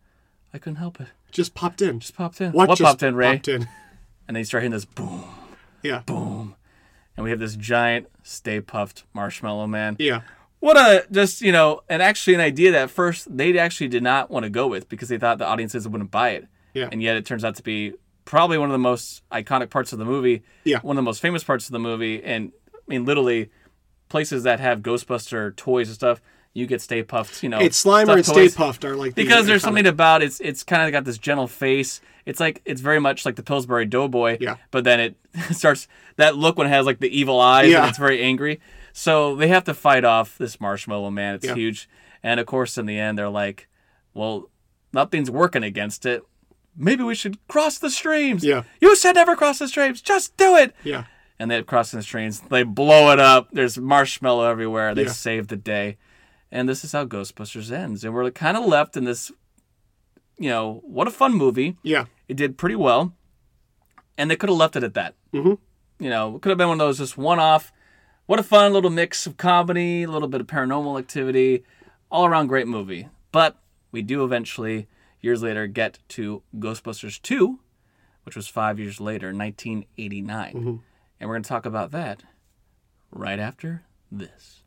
[0.54, 2.00] "I couldn't help it, just popped in.
[2.00, 3.34] just popped in." What, what popped in, Ray?
[3.34, 3.68] Popped in.
[4.28, 5.24] And then you start hearing this boom,
[5.84, 6.56] Yeah, boom,
[7.16, 9.96] and we have this giant Stay Puft Marshmallow Man.
[10.00, 10.22] yeah,
[10.60, 14.02] What a just you know, and actually an idea that at first they actually did
[14.02, 16.48] not want to go with because they thought the audiences wouldn't buy it.
[16.74, 16.90] Yeah.
[16.92, 17.94] And yet it turns out to be
[18.26, 20.42] probably one of the most iconic parts of the movie.
[20.64, 20.80] Yeah.
[20.80, 23.52] One of the most famous parts of the movie, and I mean literally
[24.16, 26.22] places that have Ghostbuster toys and stuff.
[26.54, 27.60] You get Stay Puft, you know.
[27.60, 28.48] it's Slimer and Stay.
[28.48, 31.48] Puft are like the Because there's something about it's it's kind of got this gentle
[31.50, 32.00] face.
[32.26, 34.38] It's like it's very much like the Pillsbury Doughboy.
[34.40, 34.56] Yeah.
[34.72, 35.16] But then it
[35.52, 37.80] starts that look when it has like the evil eyes Yeah.
[37.82, 38.62] and it's very angry.
[38.94, 41.36] So they have to fight off this marshmallow man.
[41.36, 41.56] It's Yeah.
[41.56, 41.90] huge.
[42.24, 43.68] And of course in the end they're like,
[44.14, 44.50] Well,
[44.94, 46.24] nothing's working against it.
[46.78, 48.46] Maybe we should cross the streams.
[48.46, 48.64] Yeah.
[48.80, 50.02] You said never cross the streams.
[50.02, 50.74] Just do it.
[50.86, 51.04] Yeah,
[51.38, 52.40] And they cross the streams.
[52.42, 53.50] They blow it up.
[53.52, 54.96] There's marshmallow everywhere.
[54.96, 55.12] They Yeah.
[55.12, 55.98] save the day.
[56.52, 58.04] And this is how Ghostbusters ends.
[58.06, 59.32] And we're kind of left in this
[60.38, 61.78] you know, what a fun movie.
[61.82, 62.06] Yeah.
[62.28, 63.14] It did pretty well,
[64.18, 65.16] and they could have left it at that.
[65.34, 65.54] Mm-hmm.
[66.04, 67.72] You know, it could have been one of those just one-off.
[68.26, 71.64] What a fun little mix of comedy, a little bit of paranormal activity,
[72.12, 73.08] all around great movie.
[73.32, 73.58] But
[73.92, 74.88] we do eventually,
[75.22, 77.60] years later, get to Ghostbusters 2,
[78.24, 80.82] which was five years later, 1989.
[81.26, 82.22] And we're going to talk about that
[83.10, 84.62] right after this.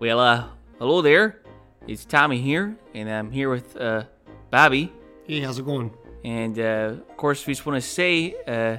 [0.00, 0.48] Well, uh,
[0.80, 1.42] hello there.
[1.86, 4.02] It's Tommy here, and I'm here with uh,
[4.50, 4.92] Bobby.
[5.28, 5.92] Hey, how's it going?
[6.24, 8.78] And uh, of course, we just want to say uh,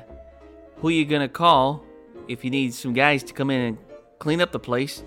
[0.80, 1.86] who you gonna call
[2.28, 3.78] if you need some guys to come in and
[4.20, 5.04] clean up the place.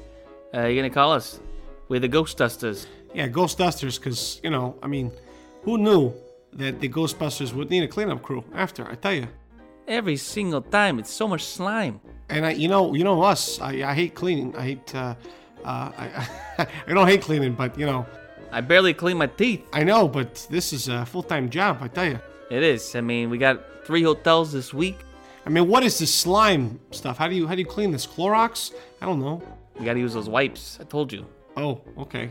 [0.55, 1.39] Uh, you're gonna call us.
[1.91, 2.87] We're the Ghost Dusters.
[3.13, 5.13] Yeah, Ghostbusters, because, you know, I mean,
[5.65, 6.15] who knew
[6.55, 9.29] that the Ghostbusters would need a cleanup crew after, I tell you.
[9.91, 12.01] Every single time, it's so much slime.
[12.29, 13.61] And I, you know, you know us.
[13.61, 14.55] I, I hate cleaning.
[14.57, 14.95] I hate.
[14.95, 15.17] Uh,
[15.65, 16.29] uh, I,
[16.87, 18.07] I don't hate cleaning, but you know,
[18.53, 19.67] I barely clean my teeth.
[19.73, 20.07] I know.
[20.07, 21.79] But this is a full-time job.
[21.81, 22.21] I tell you.
[22.53, 22.95] It is.
[22.95, 24.97] I mean, we got three hotels this week.
[25.45, 27.19] I mean, what is this slime stuff?
[27.19, 28.07] How do you how do you clean this?
[28.07, 28.73] Clorox?
[29.03, 29.43] I don't know.
[29.77, 30.79] We gotta use those wipes.
[30.81, 31.27] I told you.
[31.57, 32.31] Oh, okay,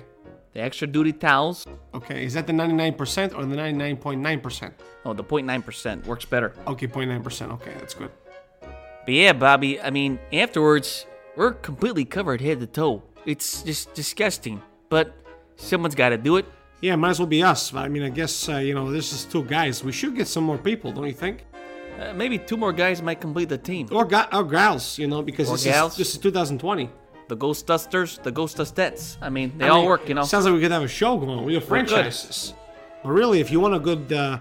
[0.53, 1.65] The extra duty towels.
[1.93, 2.25] okay.
[2.25, 4.71] Is that the 99% or the 99.9%?
[5.05, 6.53] Oh, the 0.9% works better.
[6.67, 7.51] Okay, 0.9%.
[7.53, 8.11] Okay, that's good.
[8.61, 13.03] But yeah, Bobby, I mean, afterwards, we're completely covered head to toe.
[13.25, 14.61] It's just disgusting.
[14.89, 15.13] But
[15.55, 16.45] someone's gotta do it.
[16.81, 17.71] Yeah, might as well be us.
[17.71, 19.83] But I mean, I guess uh, you know this is two guys.
[19.83, 21.45] We should get some more people, don't you think?
[21.99, 23.87] Uh, maybe two more guys might complete the team.
[23.91, 26.89] Or, ga- or gals, you know, because this is this is 2020.
[27.29, 29.17] The Ghost Dusters, the Ghost Dustettes.
[29.21, 30.23] I mean, they I all mean, work, you know.
[30.23, 31.45] Sounds like we could have a show going.
[31.45, 32.55] We have franchises.
[33.03, 34.39] But really, if you want a good uh,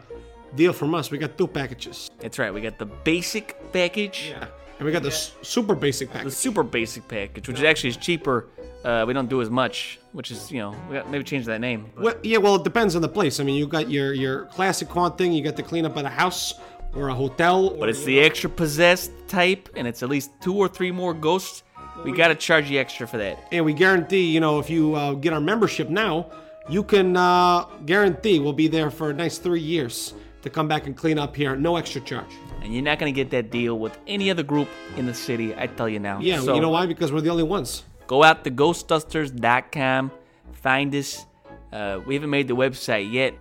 [0.54, 2.10] deal from us, we got two packages.
[2.18, 2.52] That's right.
[2.52, 4.46] We got the basic package, Yeah.
[4.78, 6.30] And we got the super basic package.
[6.32, 8.46] the super basic package, which actually is cheaper.
[8.84, 11.60] Uh, we don't do as much, which is you know we got maybe change that
[11.60, 11.80] name.
[11.98, 13.40] Well, yeah, well, it depends on the place.
[13.40, 15.32] I mean, you got your your classic haunt thing.
[15.32, 16.54] You got the cleanup at a house
[16.94, 17.70] or a hotel.
[17.70, 21.64] But it's the extra possessed type, and it's at least two or three more ghosts.
[22.04, 23.38] We gotta charge you extra for that.
[23.52, 26.26] and we guarantee, you know, if you uh, get our membership now,
[26.68, 30.86] you can uh, guarantee we'll be there for a nice three years to come back
[30.86, 32.30] and clean up here, no extra charge.
[32.62, 35.54] And you're not gonna get that deal with any other group in the city.
[35.56, 36.20] I tell you now.
[36.20, 36.86] Yeah, So, you know why?
[36.86, 37.82] Because we're the only ones.
[38.06, 40.10] Go out to ghostdusters.com,
[40.52, 41.24] find us.
[41.72, 43.34] Uh, we haven't made the website yet.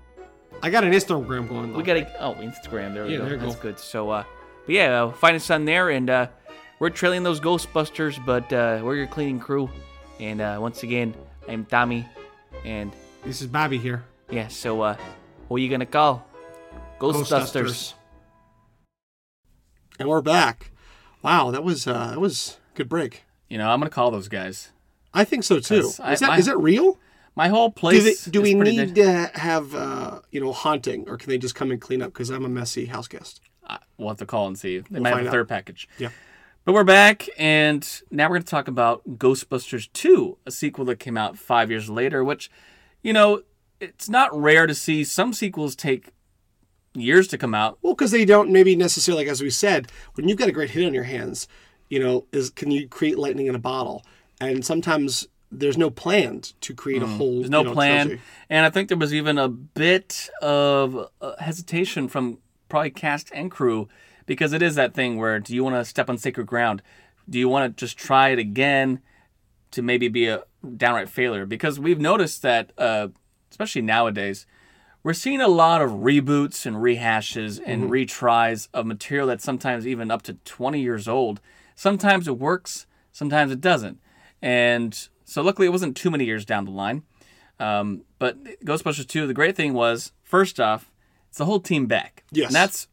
[0.61, 1.71] I got an Instagram going.
[1.71, 1.77] Though.
[1.77, 2.93] We gotta oh Instagram.
[2.93, 3.25] There we Yeah, go.
[3.25, 3.61] there That's go.
[3.61, 3.79] good.
[3.79, 4.23] So uh,
[4.65, 6.27] but yeah, uh, find us on there, and uh,
[6.79, 9.69] we're trailing those Ghostbusters, but uh, we're your cleaning crew.
[10.19, 11.13] And uh, once again,
[11.47, 12.07] I'm Tommy,
[12.65, 12.91] and
[13.23, 14.03] This is Bobby here.
[14.29, 14.47] yeah.
[14.47, 14.97] So uh,
[15.47, 16.25] who are you gonna call?
[16.99, 17.51] Ghostbusters.
[17.53, 17.93] Ghostbusters.
[19.99, 20.71] And we're back.
[21.23, 23.23] Wow, that was uh, that was good break.
[23.49, 24.69] You know, I'm gonna call those guys.
[25.13, 25.75] I think so too.
[25.77, 26.99] Yes, I- Is that my- is it real?
[27.35, 28.25] My whole Do, place.
[28.25, 29.33] they, do is we need dead.
[29.35, 32.11] to have uh, you know haunting, or can they just come and clean up?
[32.11, 33.41] Because I'm a messy house guest.
[33.67, 34.79] Uh, we'll have to call and see.
[34.79, 35.33] They might have find a out.
[35.33, 35.87] third package.
[35.99, 36.09] Yeah.
[36.67, 40.99] But we're back, and now we're going to talk about Ghostbusters 2, a sequel that
[40.99, 42.51] came out five years later, which,
[43.01, 43.43] you know,
[43.79, 46.09] it's not rare to see some sequels take
[46.93, 47.77] years to come out.
[47.81, 50.71] Well, because they don't maybe necessarily, like as we said, when you've got a great
[50.71, 51.47] hit on your hands,
[51.87, 54.03] you know, is can you create lightning in a bottle?
[54.41, 57.35] And sometimes there's no plan to create a whole.
[57.35, 57.39] Mm.
[57.39, 58.05] There's no you know, plan.
[58.07, 58.23] trilogy.
[58.49, 63.49] And I think there was even a bit of uh, hesitation from probably cast and
[63.49, 63.87] crew
[64.27, 66.83] because it is that thing where do you want to step on sacred ground?
[67.27, 69.01] Do you want to just try it again
[69.71, 70.43] to maybe be a
[70.75, 71.47] downright failure?
[71.47, 73.07] Because we've noticed that, uh,
[73.49, 74.45] especially nowadays,
[75.01, 80.11] we're seeing a lot of reboots and rehashes and retries of material that's sometimes even
[80.11, 81.39] up to 20 years old.
[81.75, 83.99] Sometimes it works, sometimes it doesn't.
[84.41, 87.03] And so luckily it wasn't too many years down the line.
[87.59, 90.91] Um, but Ghostbusters 2, the great thing was, first off,
[91.29, 92.23] it's the whole team back.
[92.31, 92.47] Yes.
[92.47, 92.87] And that's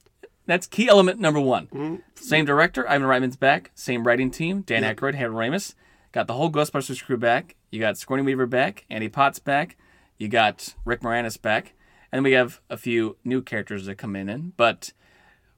[0.47, 2.03] that's key element number one.
[2.15, 3.71] Same director, Ivan Reitman's back.
[3.75, 5.75] Same writing team, Dan Aykroyd, Harold Ramis.
[6.13, 7.57] Got the whole Ghostbusters crew back.
[7.71, 9.77] You got Sigourney Weaver back, Annie Potts back.
[10.19, 11.73] You got Rick Moranis back.
[12.13, 14.29] And we have a few new characters that come in.
[14.29, 14.53] in.
[14.57, 14.93] But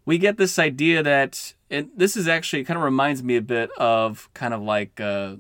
[0.07, 3.71] we get this idea that, and this is actually kind of reminds me a bit
[3.77, 5.37] of kind of like uh,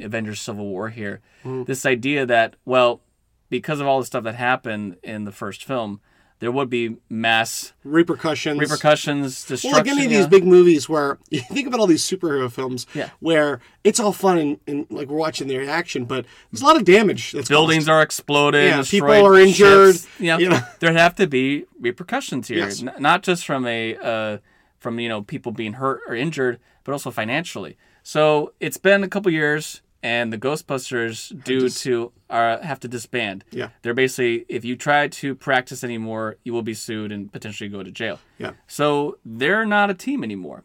[0.00, 1.20] Avengers Civil War here.
[1.64, 3.00] This idea that, well,
[3.48, 6.00] because of all the stuff that happened in the first film,
[6.40, 8.58] there would be mass Repercussions.
[8.58, 9.70] repercussions, destruction.
[9.70, 12.86] Well, like any of these big movies where you think about all these superhero films
[12.94, 13.10] Yeah.
[13.20, 16.76] where it's all fun and, and like we're watching their action, but there's a lot
[16.76, 17.90] of damage that's buildings caused.
[17.90, 18.64] are exploded.
[18.64, 20.60] Yeah, people are injured, ships, know, you know.
[20.80, 22.82] there have to be repercussions here, Yes.
[22.82, 24.38] N- not just from a uh,
[24.78, 27.76] from you know people being hurt or injured, but also financially.
[28.02, 33.44] So it's been a couple years, and the Ghostbusters, due to are have to disband.
[33.50, 33.70] Yeah.
[33.82, 37.82] They're basically if you try to practice anymore, you will be sued and potentially go
[37.82, 38.18] to jail.
[38.38, 38.52] Yeah.
[38.66, 40.64] So they're not a team anymore.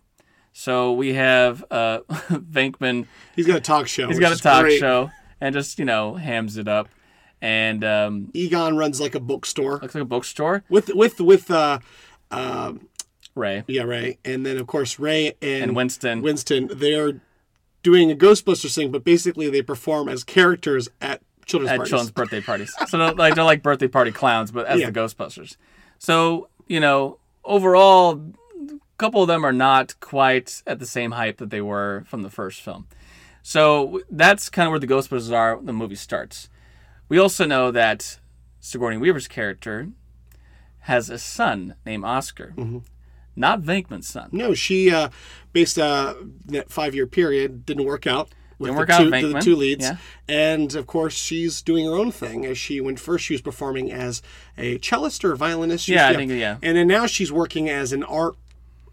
[0.53, 3.07] So we have uh, Venkman.
[3.35, 4.07] He's got a talk show.
[4.07, 4.79] He's got a talk great.
[4.79, 6.89] show and just you know hams it up,
[7.41, 10.63] and um, Egon runs like a bookstore looks like a bookstore.
[10.69, 11.79] with with with uh,
[12.31, 12.87] um
[13.35, 16.21] Ray yeah Ray, and then of course Ray and, and Winston.
[16.21, 16.69] Winston.
[16.73, 17.21] They're
[17.85, 21.89] doing a Ghostbusters thing, but basically they perform as characters at children's at parties.
[21.91, 22.73] children's birthday parties.
[22.87, 24.89] So they're like they're like birthday party clowns, but as Yeah.
[24.89, 25.55] the Ghostbusters.
[25.99, 28.19] So you know, overall,
[28.59, 32.23] a couple of them are not quite at the same hype that they were from
[32.23, 32.87] the first film.
[33.43, 35.55] So that's kind of where the Ghostbusters are.
[35.57, 36.49] when The movie starts.
[37.07, 38.19] We also know that
[38.59, 39.89] Sigourney Weaver's character
[40.79, 42.79] has a son named Oscar, Mm-hmm.
[43.35, 44.29] Not Venkman's son.
[44.31, 45.09] No, she uh,
[45.53, 48.29] based uh, that five year period didn't work out.
[48.57, 49.97] With Didn't the work out, two, the two leads, Yeah.
[50.29, 52.45] and of course she's doing her own thing.
[52.45, 54.21] As she when first she was performing as
[54.57, 55.89] a cellist or a violinist.
[55.89, 56.57] Yeah, I think, yeah.
[56.63, 58.35] And then now she's working as an art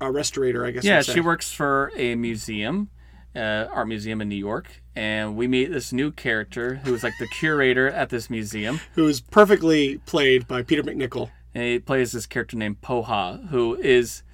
[0.01, 0.67] uh, restorator.
[0.67, 0.83] I guess.
[0.83, 2.91] Yeah, she works for a museum,
[3.37, 7.29] uh, art museum in New York, and we meet this new character who's like the
[7.29, 8.81] curator at this museum.
[8.95, 11.31] Who is perfectly played by Peter MacNicol.
[11.55, 14.25] And he plays this character named Poha, who is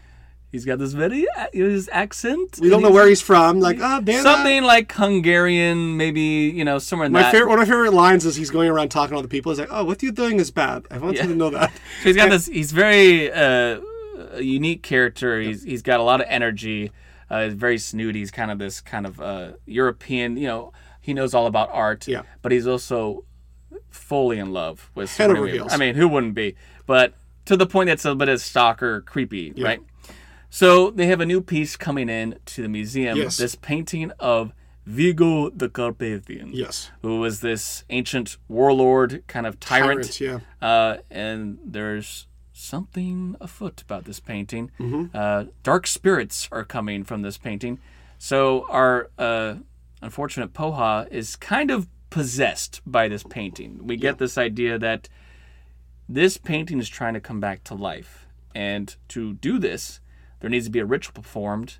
[0.52, 2.58] he's got this very his accent.
[2.60, 3.60] We don't know where he's from.
[3.60, 6.20] Like, ah, damn something like Hungarian, maybe
[6.54, 7.32] you know somewhere in My that.
[7.32, 9.52] favorite, one of my favorite lines is he's going around talking to all the people.
[9.52, 10.86] He's like, "Oh, what you're doing is bad.
[10.90, 11.24] I want Yeah.
[11.24, 11.70] you to know that."
[12.02, 12.46] So he's got this.
[12.46, 13.80] He's very uh,
[14.38, 15.40] unique character.
[15.40, 16.92] He's he's got a lot of energy.
[17.30, 18.20] Uh, he's very snooty.
[18.20, 20.36] He's kind of this kind of uh, European.
[20.36, 22.06] You know, he knows all about art.
[22.08, 22.22] Yeah.
[22.42, 23.24] But he's also
[23.90, 25.72] fully in love with Head over heels.
[25.72, 26.56] I mean, who wouldn't be?
[26.86, 27.14] But
[27.46, 29.80] to the point that's a bit of stalker creepy, right?
[30.50, 33.18] So they have a new piece coming in to the museum.
[33.18, 33.36] Yes.
[33.36, 34.52] This painting of
[34.86, 40.10] Vigo the Carpathian Yes, who was this ancient warlord, kind of tyrant.
[40.12, 40.66] Tyrant, yeah.
[40.66, 44.70] Uh, and there's something afoot about this painting.
[44.80, 45.14] Mm-hmm.
[45.14, 47.78] Uh, dark spirits are coming from this painting.
[48.18, 49.56] So our uh,
[50.00, 53.86] unfortunate Poha is kind of possessed by this painting.
[53.86, 55.08] We get this idea that
[56.08, 58.26] this painting is trying to come back to life.
[58.54, 60.00] And to do this,
[60.40, 61.78] there needs to be a ritual performed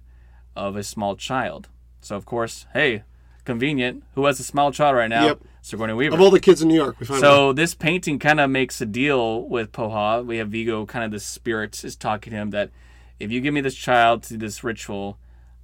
[0.57, 1.69] of a small child.
[2.01, 3.03] So, of course, hey,
[3.45, 4.05] convenient.
[4.15, 5.27] Who has a small child right now?
[5.27, 5.41] Yep.
[5.63, 6.15] Sigourney Weaver.
[6.15, 7.29] Of all the kids in New York, we found out.
[7.29, 10.25] So this painting kind of makes a deal with Poha.
[10.25, 12.71] We have Vigo, kind of the spirit, is talking to him that
[13.19, 15.19] if you give me this child to do this ritual,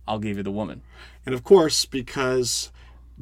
[0.06, 0.82] I'll give you the woman.
[1.24, 2.70] And of course, because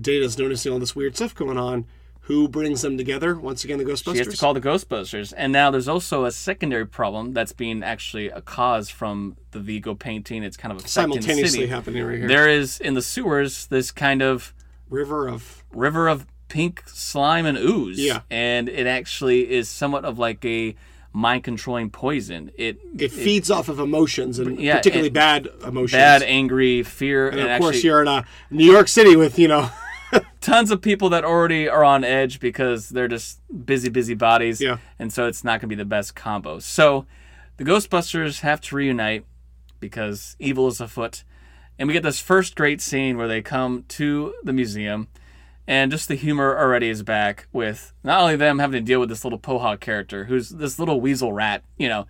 [0.01, 1.87] Dana's noticing all this weird stuff going on,
[2.27, 3.35] who brings them together?
[3.35, 4.13] Once again, the Ghostbusters.
[4.13, 5.35] She has to call the Ghostbusters.
[5.37, 9.95] And now there's also a secondary problem that's being actually a cause from the Vigo
[9.95, 10.45] painting.
[10.45, 11.67] It's kind of simultaneously city.
[11.67, 12.29] happening right here.
[12.29, 14.55] There is in the sewers this kind of
[14.89, 17.99] River of river of pink slime and ooze.
[17.99, 18.21] Yeah.
[18.31, 20.77] And it actually is somewhat of like a
[21.15, 22.51] mind controlling poison.
[22.57, 25.93] It it feeds off of emotions and Yeah, particularly bad emotions.
[25.93, 29.49] bad, angry, fear, and and, of course, you're in uh, New York City with you
[29.49, 29.71] know
[30.43, 34.61] tons of people that already are on edge because they're just busy, busy bodies.
[34.61, 34.79] Yeah.
[34.99, 36.59] And so it's not going to be the best combo.
[36.59, 37.07] So
[37.57, 39.25] the Ghostbusters have to reunite
[39.81, 41.25] because evil is afoot.
[41.79, 45.09] And we get this first great scene where they come to the museum,
[45.67, 49.09] and just the humor already is back with not only them having to deal with
[49.09, 52.07] this little Poha character who's this little weasel rat, you know,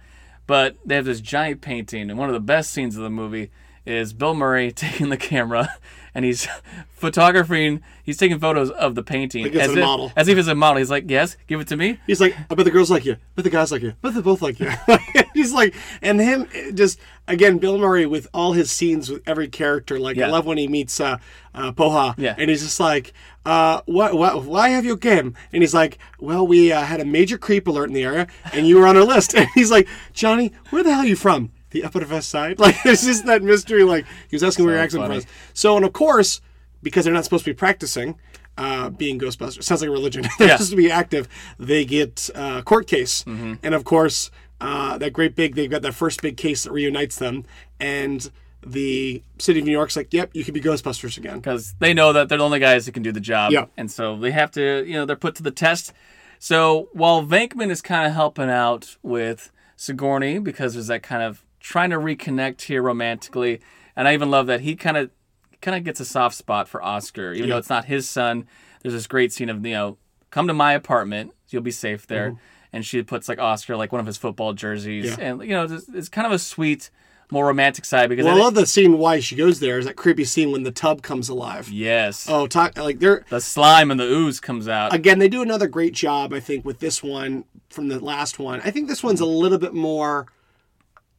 [0.46, 2.10] but they have this giant painting.
[2.10, 3.50] And one of the best scenes of the movie
[3.86, 5.76] is Bill Murray taking the camera
[6.14, 6.46] and he's
[6.90, 10.12] photographing, he's taking photos of the painting Like as, a if, model.
[10.16, 10.78] as if it's a model.
[10.78, 11.98] He's like, Yes, give it to me.
[12.06, 14.20] He's like, I bet the girls like you, but the guys like you, but they
[14.20, 14.70] both like you.
[15.34, 19.98] He's like, and him just again, Bill Murray with all his scenes with every character.
[19.98, 21.16] Like I love when he meets uh,
[21.54, 22.34] uh, Poha, Yeah.
[22.38, 23.12] and he's just like,
[23.46, 25.34] uh, what, what, why have you came?
[25.52, 28.66] And he's like, well, we uh, had a major creep alert in the area, and
[28.68, 29.34] you were on our list.
[29.42, 31.50] And he's like, Johnny, where the hell are you from?
[31.72, 32.58] The Upper West Side.
[32.64, 33.84] Like it's just that mystery.
[33.84, 35.16] Like he was asking where your accent funny.
[35.16, 35.26] was.
[35.54, 36.40] So, and of course,
[36.82, 38.16] because they're not supposed to be practicing
[38.58, 40.22] uh, being Ghostbusters, sounds like a religion.
[40.38, 40.56] they're Yeah.
[40.56, 41.28] supposed to be active.
[41.58, 43.54] They get uh, a court case, Mm-hmm.
[43.62, 44.30] and of course,
[44.60, 45.54] uh, that great big.
[45.54, 47.44] They've got that first big case that reunites them,
[47.80, 48.30] and
[48.64, 52.12] the city of New York's like, "Yep, you can be Ghostbusters again." because they know
[52.12, 53.50] that they're the only guys that can do the job.
[53.52, 53.66] Yeah.
[53.76, 55.92] And so they have to, you know, they're put to the test.
[56.38, 61.44] So while Venkman is kind of helping out with Sigourney because there's that kind of
[61.62, 63.60] trying to reconnect here romantically,
[63.96, 65.10] and I even love that he kind of
[65.60, 68.46] kind of gets a soft spot for Oscar, even though it's not his son.
[68.82, 69.96] There's this great scene of you know,
[70.30, 72.34] come to my apartment, you'll be safe there,
[72.72, 75.20] and she puts like Oscar like one of his football jerseys, Mm-hmm.
[75.20, 75.26] Yeah.
[75.28, 76.90] and you know, it's, it's kind of a sweet
[77.30, 79.86] more romantic side because Well, I I love the scene why she goes there is
[79.86, 81.70] that creepy scene when the tub comes alive.
[81.70, 84.92] yes, Oh, talk like they're the slime and the ooze comes out.
[84.94, 88.60] again they do another great job i think with this one from the last one
[88.64, 90.26] i think this one's a little bit more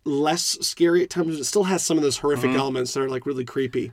[0.05, 3.09] less scary at times but it still has some of those horrific elements that are
[3.09, 3.91] like really creepy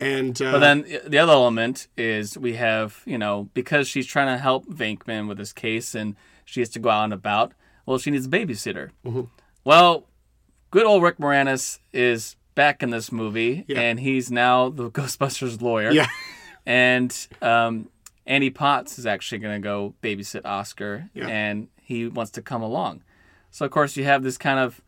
[0.00, 0.52] and uh, Mm-hmm.
[0.52, 4.66] But then the other element is we have, you know, because she's trying to help
[4.66, 7.52] Venkman with his case and she has to go out and about,
[7.86, 8.90] well, she needs a babysitter.
[9.06, 9.22] Mm-hmm.
[9.64, 10.04] Well,
[10.70, 13.80] good old Rick Moranis is back in this movie Yeah.
[13.80, 15.90] and he's now the Ghostbusters lawyer.
[15.92, 16.08] yeah
[16.66, 17.88] And um,
[18.26, 21.28] Annie Potts is actually going to go babysit Oscar Yeah.
[21.28, 23.02] and he wants to come along.
[23.50, 24.82] So, of course, you have this kind of,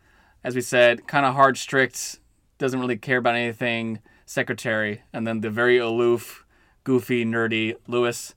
[0.49, 2.21] as we said, kind of hard, strict,
[2.57, 6.45] doesn't really care about anything secretary, and then the very aloof,
[6.85, 8.35] goofy, nerdy Lewis.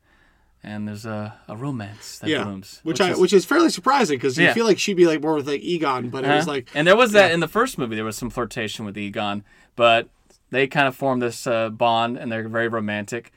[0.61, 2.81] And there's a, a romance that yeah blooms.
[2.83, 4.53] which, i is- which is fairly surprising because you Yeah.
[4.53, 6.51] feel like she'd be like more with like egon but it was Uh-huh.
[6.57, 7.95] like and there was that in the first movie.
[7.95, 9.43] There was some flirtation with Egon,
[9.75, 10.07] but
[10.51, 13.31] they kind of formed this uh, bond, and they're very romantic.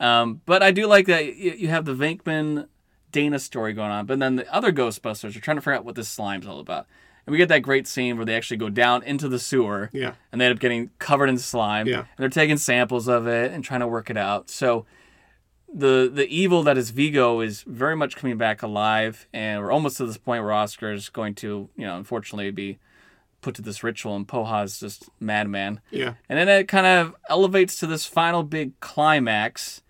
[0.00, 2.68] Um, but I do like that you, you have the Venkman
[3.12, 5.96] Dana story going on, but then the other Ghostbusters are trying to figure out what
[5.96, 6.86] this slime's all about.
[7.26, 10.12] And we get that great scene where they actually go down into the sewer, Yeah.
[10.30, 11.86] and they end up getting covered in slime.
[11.86, 11.98] Yeah.
[12.00, 14.50] and they're taking samples of it and trying to work it out.
[14.50, 14.84] So
[15.72, 19.96] the the evil that is Vigo is very much coming back alive, and we're almost
[19.96, 22.78] to this point where Oscar is going to, you know, unfortunately be
[23.40, 25.80] put to this ritual, and Poha's just madman.
[25.90, 29.82] yeah And then it kind of elevates to this final big climax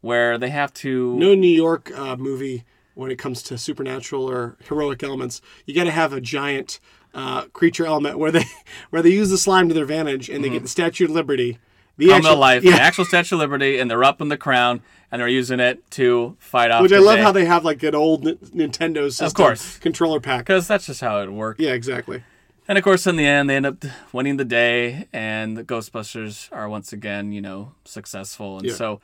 [0.00, 1.16] where they have to.
[1.16, 2.64] no new york uh, movie
[2.98, 6.80] when it comes to supernatural or heroic elements you got to have a giant
[7.14, 8.44] uh, creature element where they
[8.90, 11.58] where they use the slime to their advantage and they get the statue of liberty
[11.96, 12.76] the Come actual- to life, yeah.
[12.76, 15.82] the actual Statue of Liberty, and they're up in the crown, and they're using it
[15.90, 16.80] to fight off.
[16.82, 17.22] Which I love day.
[17.24, 19.78] how they have like an old Nintendo system course.
[19.78, 20.44] controller pack.
[20.44, 21.58] because that's just how it worked.
[21.60, 22.22] Yeah, exactly.
[22.68, 26.48] And of course, in the end, they end up winning the day, and the Ghostbusters
[26.52, 28.58] are once again, you know, successful.
[28.58, 28.74] And Yeah.
[28.74, 29.00] so,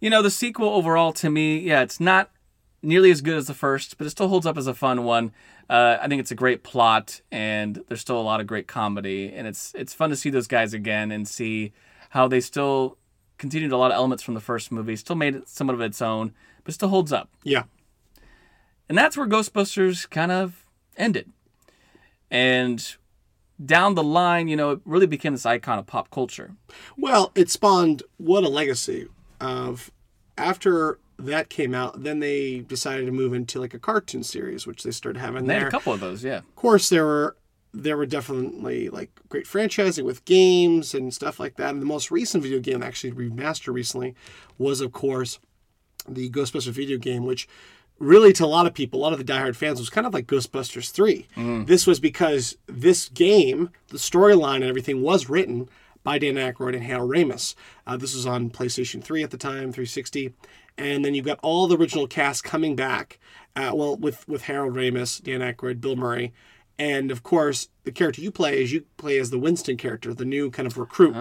[0.00, 2.30] you know, the sequel overall to me, yeah, it's not
[2.84, 5.32] nearly as good as the first, but it still holds up as a fun one.
[5.68, 9.32] Uh, I think it's a great plot, and there's still a lot of great comedy,
[9.34, 11.72] and it's it's fun to see those guys again and see
[12.10, 12.98] how they still
[13.38, 16.00] continued a lot of elements from the first movie, still made it somewhat of its
[16.00, 16.32] own,
[16.62, 17.30] but still holds up.
[17.42, 17.64] Yeah.
[18.88, 20.64] And that's where Ghostbusters kind of
[20.96, 21.32] ended.
[22.30, 22.96] And
[23.64, 26.54] down the line, you know, it really became this icon of pop culture.
[26.96, 29.08] Well, it spawned what a legacy
[29.40, 29.90] of
[30.36, 34.82] after that came out, then they decided to move into like a cartoon series, which
[34.82, 35.60] they started having They there.
[35.60, 36.38] had a couple of those, yeah.
[36.38, 37.36] Of course, there were
[37.76, 41.70] there were definitely like great franchising with games and stuff like that.
[41.70, 44.14] And the most recent video game actually remastered recently
[44.58, 45.40] was, of course,
[46.08, 47.48] the Ghostbusters video game, which
[47.98, 50.14] really to a lot of people, a lot of the diehard fans, was kind of
[50.14, 51.26] like Ghostbusters 3.
[51.66, 55.68] This was because this game, the storyline and everything was written
[56.04, 57.54] by Dan Aykroyd and Hal Ramis.
[57.88, 60.32] Uh, this was on PlayStation 3 at the time, 360.
[60.76, 63.18] And then you've got all the original cast coming back,
[63.54, 66.32] uh, well, with, with Harold Ramis, Dan Aykroyd, Bill Murray.
[66.78, 70.24] And of course, the character you play is you play as the Winston character, the
[70.24, 71.14] new kind of recruit.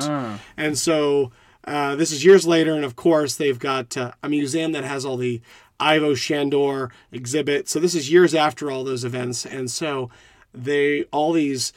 [0.58, 1.32] And so
[1.66, 5.06] uh, this is years later, and of course they've got uh, a museum that has
[5.06, 5.42] all the
[5.80, 7.70] Ivo Shandor exhibit.
[7.70, 10.10] So this is years after all those events, and so
[10.54, 11.72] they all these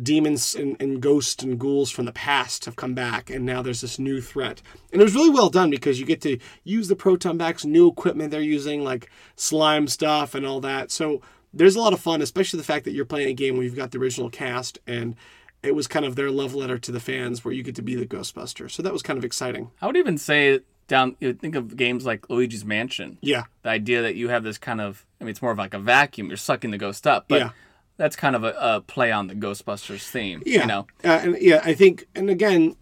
[0.00, 3.80] demons and, and ghosts and ghouls from the past have come back, and now there's
[3.80, 4.60] this new threat.
[4.92, 7.88] And it was really well done because you get to use the proton packs, new
[7.88, 10.90] equipment they're using, like slime stuff and all that.
[10.90, 11.22] So
[11.52, 13.76] there's a lot of fun, especially the fact that you're playing a game where you've
[13.76, 15.14] got the original cast and
[15.62, 17.94] it was kind of their love letter to the fans where you get to be
[17.94, 18.70] the Ghostbuster.
[18.70, 19.70] So that was kind of exciting.
[19.80, 23.18] I would even say down, you think of games like Luigi's Mansion.
[23.22, 23.44] Yeah.
[23.62, 25.78] The idea that you have this kind of, I mean, it's more of like a
[25.78, 26.28] vacuum.
[26.28, 27.26] You're sucking the ghost up.
[27.28, 27.50] But Yeah.
[27.96, 30.42] That's kind of a, a play on the Ghostbusters theme.
[30.44, 30.60] Yeah.
[30.62, 30.86] You know?
[31.04, 32.76] Uh, and yeah, I think, and again,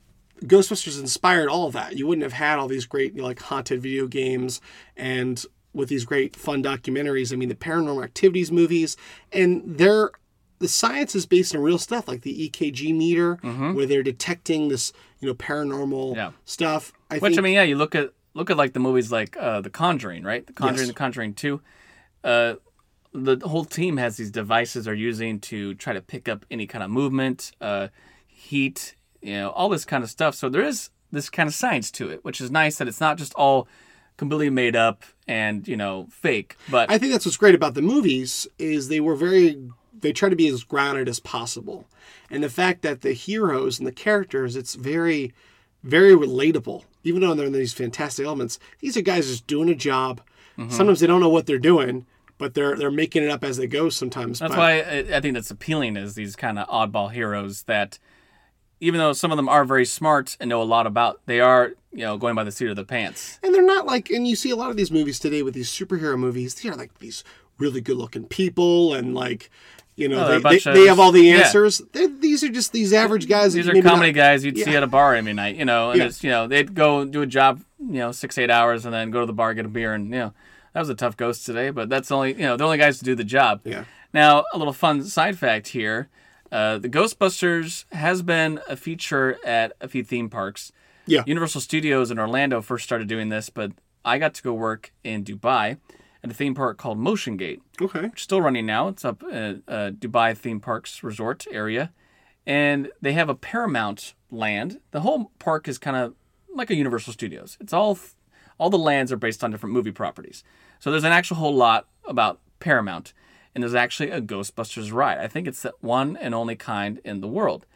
[0.45, 1.97] Ghostbusters inspired all of that.
[1.97, 4.61] You wouldn't have had all these great, you know, like haunted video games
[4.97, 5.45] and
[5.75, 7.33] with these great fun documentaries.
[7.33, 8.97] I mean, the paranormal activities movies,
[9.33, 10.11] and they're
[10.59, 13.35] the science is based on real stuff, like the EKG meter,
[13.75, 16.17] where they're detecting this, you know, paranormal Mm-hmm.
[16.17, 16.31] Yeah.
[16.45, 16.93] stuff.
[17.11, 19.37] I Which think, I mean, yeah, you look at look at like the movies like
[19.37, 20.47] uh, The Conjuring, right?
[20.47, 20.89] The Conjuring, Yes.
[20.89, 21.61] The Conjuring Two.
[22.23, 22.55] Uh,
[23.13, 26.83] the whole team has these devices they're using to try to pick up any kind
[26.83, 27.89] of movement, uh,
[28.27, 30.35] heat, you know, all this kind of stuff.
[30.35, 33.19] So there is this kind of science to it, which is nice that it's not
[33.19, 33.69] just all
[34.17, 36.57] completely made up and you know fake.
[36.71, 39.57] But I think that's what's great about the movies is they were very
[40.01, 41.87] they try to be as grounded as possible.
[42.31, 45.33] And the fact that the heroes and the characters, it's very,
[45.83, 46.85] very relatable.
[47.05, 50.21] Even though they're in these fantastic elements, these are guys just doing a job.
[50.71, 52.07] Sometimes they don't know what they're doing,
[52.39, 54.39] but they're they're making it up as they go sometimes.
[54.41, 57.99] That's but, why I, I think that's appealing is these kind of oddball heroes that,
[58.81, 61.75] even though some of them are very smart and know a lot about, they are
[61.93, 63.39] you know going by the seat of the pants.
[63.43, 65.71] And they're not like, and you see a lot of these movies today with these
[65.71, 66.55] superhero movies.
[66.55, 67.23] They are like these
[67.59, 69.51] really good looking people, and like,
[69.95, 71.81] you know, Oh, they're they, of- they have all the answers.
[71.93, 73.53] They're, these are just these average guys.
[73.53, 76.01] These are comedy not- guys you'd see at a bar every night, you know, and
[76.01, 76.07] Yeah.
[76.07, 79.11] it's you know they'd go do a job, you know, six eight hours, and then
[79.11, 80.35] go to the bar get a beer, and you know
[80.73, 83.05] that was a tough ghost today, but that's only you know the only guys to
[83.05, 83.61] do the job.
[83.65, 83.85] Yeah.
[84.15, 86.09] Now a little fun side fact here:
[86.51, 90.73] uh, the Ghostbusters has been a feature at a few theme parks.
[91.07, 91.23] Yeah.
[91.27, 93.73] Universal Studios in Orlando first started doing this, but
[94.05, 95.79] I got to go work in Dubai
[96.25, 98.03] at a theme park called Motion Gate Okay.
[98.03, 98.87] which is still running now.
[98.89, 101.93] It's up at uh, Dubai Theme Parks Resort area,
[102.47, 104.81] and they have a Paramount land.
[104.93, 106.15] The whole park is kind of
[106.55, 107.57] like a Universal Studios.
[107.61, 107.99] It's all
[108.63, 110.45] all the lands are based on different movie properties.
[110.79, 113.13] So there's an actual whole lot about Paramount,
[113.55, 115.19] and there's actually a Ghostbusters ride.
[115.19, 117.67] I think it's the one and only kind in the world.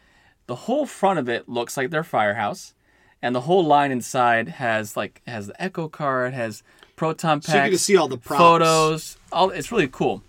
[0.46, 2.72] The whole front of it looks like their firehouse,
[3.20, 6.62] and the whole line inside has like has the Ecto car, it has
[6.94, 8.38] proton packs So you can see all the props.
[8.40, 9.18] photos.
[9.32, 10.22] All it's really cool.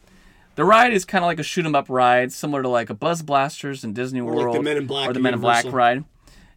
[0.56, 2.96] The ride is kind of like a shoot 'em up ride, similar to like a
[2.96, 5.66] Buzz Blasters in Disney like World the Men in Black or the Men in Black
[5.72, 6.04] ride.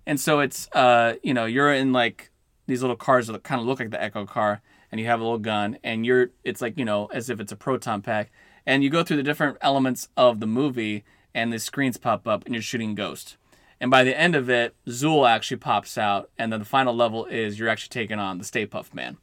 [0.06, 2.29] And so it's uh you know you're in like
[2.70, 5.22] these little cars that kind of look like the Ecto car, and you have a
[5.22, 8.30] little gun, and you're it's like you know as if it's a proton pack,
[8.66, 11.04] and you go through the different elements of the movie,
[11.34, 13.36] and the screens pop up, and you're shooting ghosts.
[13.80, 17.24] And by the end of it, Zuul actually pops out, and then the final level
[17.26, 19.16] is you're actually taking on the Stay Puft Man.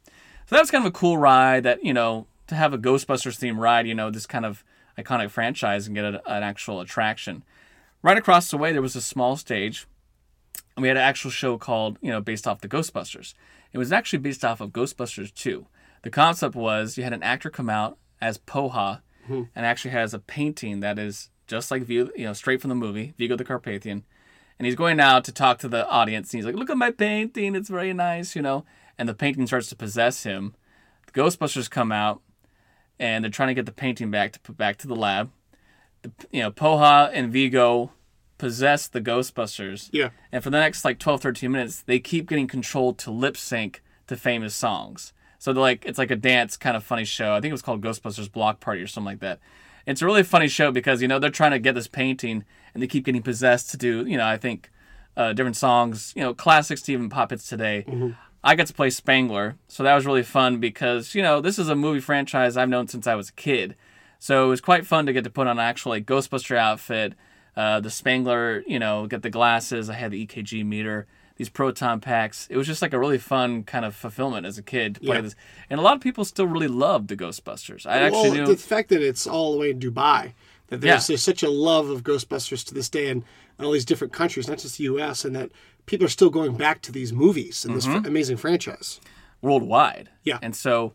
[0.46, 3.36] So that was kind of a cool ride that, you know, to have a Ghostbusters
[3.36, 4.64] theme ride, you know, this kind of
[4.98, 7.44] iconic franchise and get a, an actual attraction.
[8.02, 9.86] Right across the way, there was a small stage,
[10.78, 13.34] and we had an actual show called, you know, based off the Ghostbusters.
[13.72, 15.66] It was actually based off of Ghostbusters 2.
[16.02, 19.42] The concept was you had an actor come out as Poha hmm.
[19.56, 23.12] and actually has a painting that is just like, you know, straight from the movie,
[23.18, 24.04] Vigo the Carpathian.
[24.56, 26.92] And he's going out to talk to the audience and he's like look at my
[26.92, 27.56] painting.
[27.56, 28.64] It's very nice you know?
[28.96, 30.54] And the painting starts to possess him.
[31.12, 32.22] The ghostbusters come out
[33.00, 35.32] and they're trying to get the painting back to put back to the lab.
[36.02, 37.90] The, you know poha and vigo
[38.38, 39.88] possess the ghostbusters.
[39.92, 40.10] Yeah.
[40.32, 43.82] and for the next like 12 13 minutes they keep getting controlled to lip sync
[44.06, 45.12] to famous songs.
[45.38, 47.32] So they're like it's like a dance kind of funny show.
[47.34, 49.40] I think it was called ghostbusters block party or something like that.
[49.86, 52.82] It's a really funny show because you know they're trying to get this painting and
[52.82, 54.70] they keep getting possessed to do you know i think
[55.16, 57.84] uh, different songs you know classics to even pop hits today.
[58.44, 61.68] I got to play spengler so that was really fun because you know this is
[61.68, 63.74] a movie franchise i've known since i was a kid.
[64.20, 67.14] So it was quite fun to get to put on an actual like ghostbuster outfit
[67.62, 71.06] uh, the spengler you know got the glasses i had the ekg meter
[71.36, 74.62] these proton packs it was just like a really fun kind of fulfillment as a
[74.62, 75.22] kid to play Yeah.
[75.26, 75.34] this
[75.70, 78.56] and a lot of people still really love the ghostbusters i actually well, knew the
[78.74, 80.22] fact that it's all the way in Dubai,
[80.68, 81.06] that there's, Yeah.
[81.08, 83.18] there's such a love of Ghostbusters to this day in,
[83.58, 85.48] in all these different countries, not just the U.S., and that
[85.86, 89.00] people are still going back to these movies and this fr- amazing franchise.
[89.40, 90.10] worldwide.
[90.24, 90.38] Yeah.
[90.42, 90.92] And so,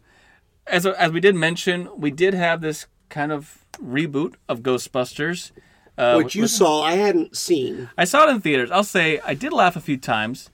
[0.67, 5.51] as as we did mention, we did have this kind of reboot of Ghostbusters.
[5.97, 7.89] Uh, What you saw, I hadn't seen.
[7.97, 8.71] I saw it in theaters.
[8.71, 10.49] I'll say I did laugh a few times,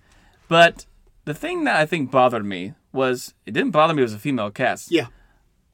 [0.48, 0.86] but
[1.26, 4.20] the thing that I think bothered me was it didn't bother me it was a
[4.20, 4.92] female cast.
[4.92, 5.08] Yeah.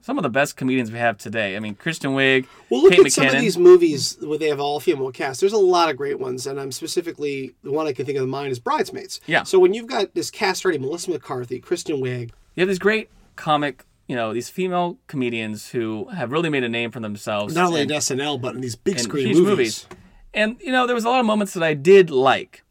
[0.01, 1.55] Some of the best comedians we have today.
[1.55, 3.11] I mean, Kristen Wiig, Well, look Kate at McKinnon.
[3.11, 5.39] some of these movies where they have all female cast.
[5.39, 8.24] There's a lot of great ones, and I'm specifically the one I can think of
[8.24, 9.20] in mind is Bridesmaids.
[9.26, 9.41] Yeah.
[9.43, 13.09] So when you've got this cast already, Melissa McCarthy, Kristen Wiig, You have these great
[13.36, 17.56] comic, you know, these female comedians who have really made a name for themselves.
[17.56, 19.88] not only in SNL but in these big screen huge movies.
[20.34, 22.64] And you know, there was a lot of moments that I did like.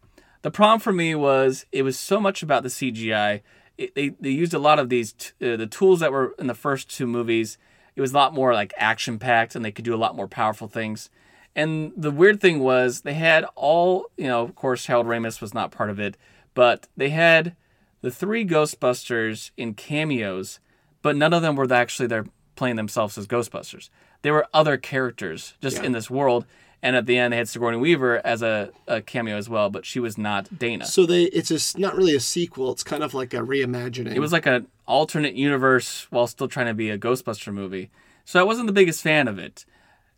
[0.43, 3.41] The problem for me was it was so much about the CGI.
[3.79, 6.47] It, they they used a lot of these t- uh, the tools that were in
[6.47, 7.59] the first two movies.
[7.97, 10.29] It was a lot more like action packed, and they could do a lot more
[10.29, 11.09] powerful things.
[11.57, 14.43] And the weird thing was they had all you know.
[14.43, 16.17] Of course, Harold Ramis was not part of it,
[16.53, 17.57] but they had
[18.03, 20.61] the three Ghostbusters in cameos,
[21.05, 22.25] but none of them were actually there
[22.57, 23.91] playing themselves as Ghostbusters.
[24.23, 26.47] They were other characters just in this world.
[26.83, 29.87] And at the end, they had Sigourney Weaver as a, a cameo as well, but
[29.87, 30.85] she was not Dana.
[30.85, 32.73] So they it's a, s- not really a sequel.
[32.73, 34.15] It's kind of like a reimagining.
[34.15, 37.91] It was like an alternate universe while still trying to be a Ghostbuster movie.
[38.27, 39.65] So I wasn't the biggest fan of it.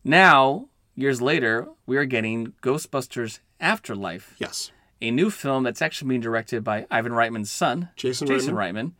[0.04, 4.70] Now, years later, we are getting Ghostbusters Afterlife, yes,
[5.00, 8.74] a new film that's actually being directed by Ivan Reitman's son, Jason Jason Reitman.
[8.74, 8.92] Reitman.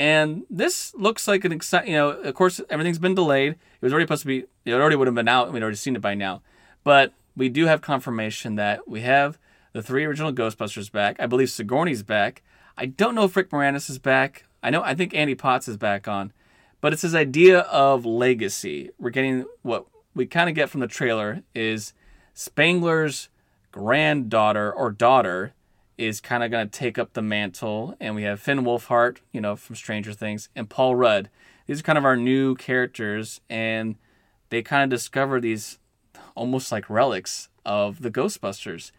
[0.00, 3.52] And this looks like an exciting, you know, of course, everything's been delayed.
[3.52, 5.52] It was already supposed to be, it already would have been out.
[5.52, 6.40] We'd already seen it by now.
[6.84, 9.38] But we do have confirmation that we have
[9.74, 11.16] the three original Ghostbusters back.
[11.20, 12.42] I believe Sigourney's back.
[12.78, 14.46] I don't know if Rick Moranis is back.
[14.62, 16.32] I know, I think Annie Potts is back on.
[16.80, 18.90] but it's this idea of legacy.
[18.98, 21.92] We're getting what we kind of get from the trailer is
[22.34, 23.28] Spengler's
[23.70, 25.52] granddaughter or daughter
[26.00, 29.40] is kind of going to take up the mantle, and we have Finn Wolfhard, you
[29.40, 31.28] know, from Stranger Things, and Paul Rudd.
[31.66, 33.96] These are kind of our new characters, and
[34.48, 35.78] they kind of discover these
[36.34, 38.92] almost like relics of the Ghostbusters.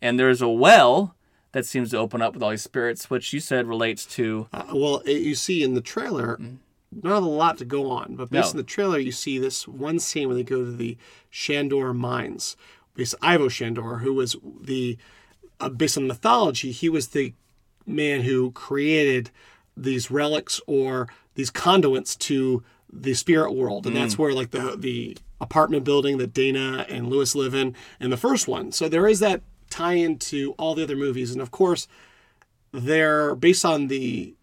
[0.00, 1.14] And there's a well
[1.52, 4.48] that seems to open up with all these spirits, which you said relates to.
[4.52, 6.38] Uh, well, it, you see in the trailer,
[7.02, 8.50] not a lot to go on, but based No.
[8.52, 10.96] on the trailer, you see this one scene where they go to the
[11.30, 12.56] Shandor mines.
[12.94, 14.96] Based Ivo Shandor, who was the
[15.60, 17.32] uh, based on mythology, he was the
[17.86, 19.30] man who created
[19.76, 25.16] these relics or these conduits to the spirit world, and that's where like the the
[25.40, 28.72] apartment building that Dana and Lewis live in in the first one.
[28.72, 31.88] So there is that tie into all the other movies, and of course,
[32.72, 34.34] they're based on the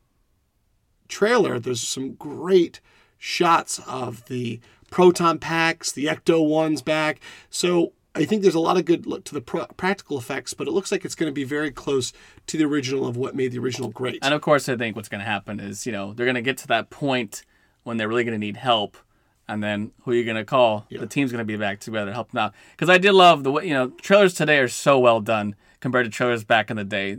[1.08, 1.60] trailer.
[1.60, 2.80] There's some great
[3.18, 4.60] shots of the
[4.92, 7.20] proton packs, the ecto ones back.
[7.50, 10.68] So I think there's a lot of good look to the pro- practical effects, but
[10.68, 12.14] it looks like it's going to be very close
[12.48, 14.20] to the original of what made the original great.
[14.22, 16.42] And of course, I think what's going to happen is, you know, they're going to
[16.42, 17.44] get to that point
[17.84, 18.98] when they're really going to need help.
[19.48, 20.86] And then who are you going to call?
[20.90, 22.54] The team's going to be back together to help them out.
[22.72, 26.06] Because I did love the way, you know, trailers today are so well done compared
[26.06, 27.18] to trailers back in the day.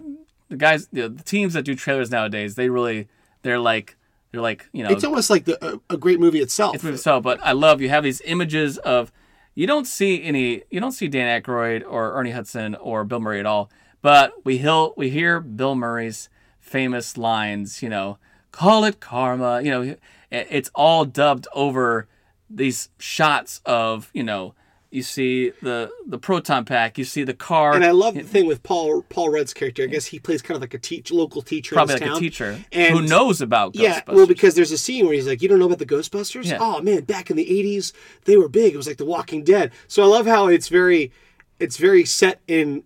[0.49, 3.09] The guys, you know, the teams that do trailers nowadays, they really,
[3.43, 3.97] they're like,
[4.31, 6.83] they're like, you know, It's almost like the, a, a great movie itself.
[6.85, 9.13] it's so, but I love you have these images of
[9.55, 13.41] you don't see any you don't see Dan Aykroyd or Ernie Hudson or Bill Murray
[13.41, 13.71] at all,
[14.03, 16.29] but we hear we hear Bill Murray's
[16.61, 18.19] famous lines, you know,
[18.51, 19.97] call it karma, you know,
[20.31, 22.09] it's all dubbed over
[22.51, 24.55] these shots of, you know,
[24.95, 28.47] you see the the proton pack, you see the car, and I love the thing
[28.47, 29.83] with Paul Paul Rudd's character.
[29.83, 31.75] I guess he plays kind of like a teach local teacher.
[31.75, 32.21] probably in like his a town.
[32.21, 34.15] teacher and who knows about Yeah, Ghostbusters.
[34.15, 36.45] well, because there's a scene where he's like, "You don't know about the Ghostbusters?
[36.47, 36.59] Yeah.
[36.61, 37.93] Oh man, back in the '80s,
[38.25, 38.73] they were big.
[38.75, 41.11] It was like The Walking Dead." So I love how it's very,
[41.59, 42.85] it's very set in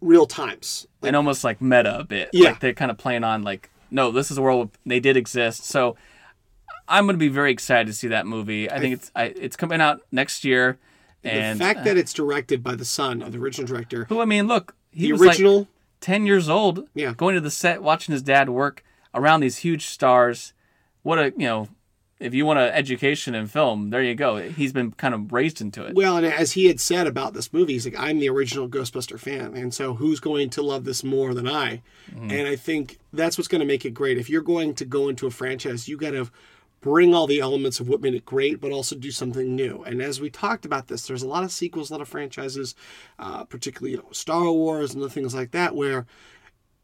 [0.00, 0.86] real times.
[1.02, 2.30] and almost like meta a bit.
[2.32, 2.50] Yeah.
[2.50, 5.64] Like they're kind of playing on like, no, this is a world they did exist.
[5.66, 5.96] So
[6.88, 8.70] I'm going to be very excited to see that movie.
[8.70, 10.78] I think it's I, it's coming out next year,
[11.24, 14.24] and the fact that it's directed by the son of the original director, who I
[14.24, 15.68] mean, look, he the was original, like
[16.00, 17.12] 10 years old, Yeah.
[17.16, 18.82] going to the set, watching his dad work
[19.14, 20.52] around these huge stars.
[21.02, 21.68] What a you know,
[22.18, 24.36] if you want an education in film, there you go.
[24.36, 25.94] He's been kind of raised into it.
[25.94, 29.18] well, and as he had said about this movie, he's like, "I'm the original Ghostbuster
[29.18, 32.30] fan, and so who's going to love this more than I?" Mm-hmm.
[32.30, 34.18] And I think that's what's going to make it great.
[34.18, 36.30] If you're going to go into a franchise, you got to
[36.80, 39.82] bring all the elements of what made it great, but also do something new.
[39.84, 42.74] And as we talked about this, there's a lot of sequels, a lot of franchises,
[43.18, 46.06] uh, particularly you know Star Wars and other things like that, where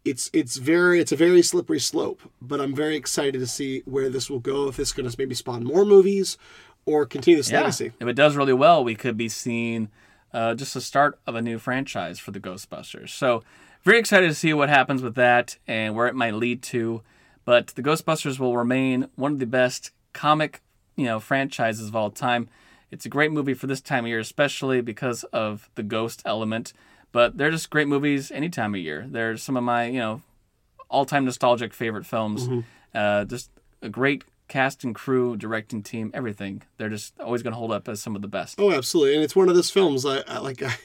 [0.04, 2.20] it's it's very it's a very slippery slope.
[2.40, 4.68] But I'm very excited to see where this will go.
[4.68, 6.36] If it's going to maybe spawn more movies
[6.84, 7.60] or continue this Yeah.
[7.60, 7.92] legacy.
[7.98, 9.88] If it does really well, we could be seeing
[10.32, 13.08] uh, just the start of a new franchise for the Ghostbusters.
[13.08, 13.42] So,
[13.84, 17.02] very excited to see what happens with that and where it might lead to.
[17.46, 20.60] But the Ghostbusters will remain one of the best comic,
[20.96, 22.50] you know, franchises of all time.
[22.90, 26.74] It's a great movie for this time of year, especially because of the ghost element.
[27.12, 29.06] But they're just great movies any time of year.
[29.08, 30.22] They're some of my, you know,
[30.90, 32.48] all-time nostalgic favorite films.
[32.94, 36.62] Uh, just a great cast and crew, directing team, everything.
[36.78, 38.60] They're just always going to hold up as some of the best.
[38.60, 40.62] Oh, absolutely, and it's one of those films I, I like.
[40.64, 40.76] I,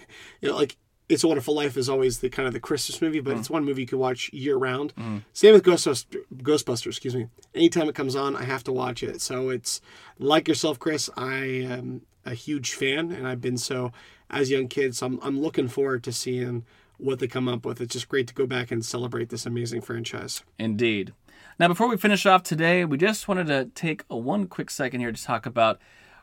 [0.41, 0.77] you know, like
[1.11, 3.39] It's a Wonderful Life is always the kind of the Christmas movie, but mm.
[3.39, 4.95] it's one movie you can watch year round.
[4.95, 5.23] Mm.
[5.33, 6.05] Same with Ghostbusters,
[6.37, 6.87] Ghostbusters.
[6.87, 7.27] Excuse me.
[7.53, 9.19] Anytime it comes on, I have to watch it.
[9.19, 9.81] So it's
[10.19, 11.09] like yourself, Chris.
[11.17, 13.91] I am a huge fan, and I've been so
[14.29, 14.99] as young kids.
[14.99, 16.65] So I'm I'm looking forward to seeing
[16.97, 17.81] what they come up with.
[17.81, 20.43] It's just great to go back and celebrate this amazing franchise.
[20.57, 21.13] Indeed.
[21.59, 25.01] Now, before we finish off today, we just wanted to take a one quick second
[25.01, 25.79] here to talk about.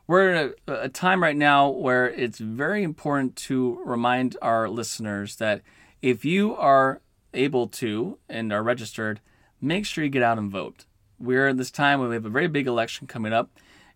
[0.08, 5.36] We're in a, a time right now where it's very important to remind our listeners
[5.36, 5.60] that
[6.00, 7.02] if you are
[7.34, 9.20] able to and are registered,
[9.60, 10.86] make sure you get out and vote.
[11.20, 13.50] We're in this time where we have a very big election coming up,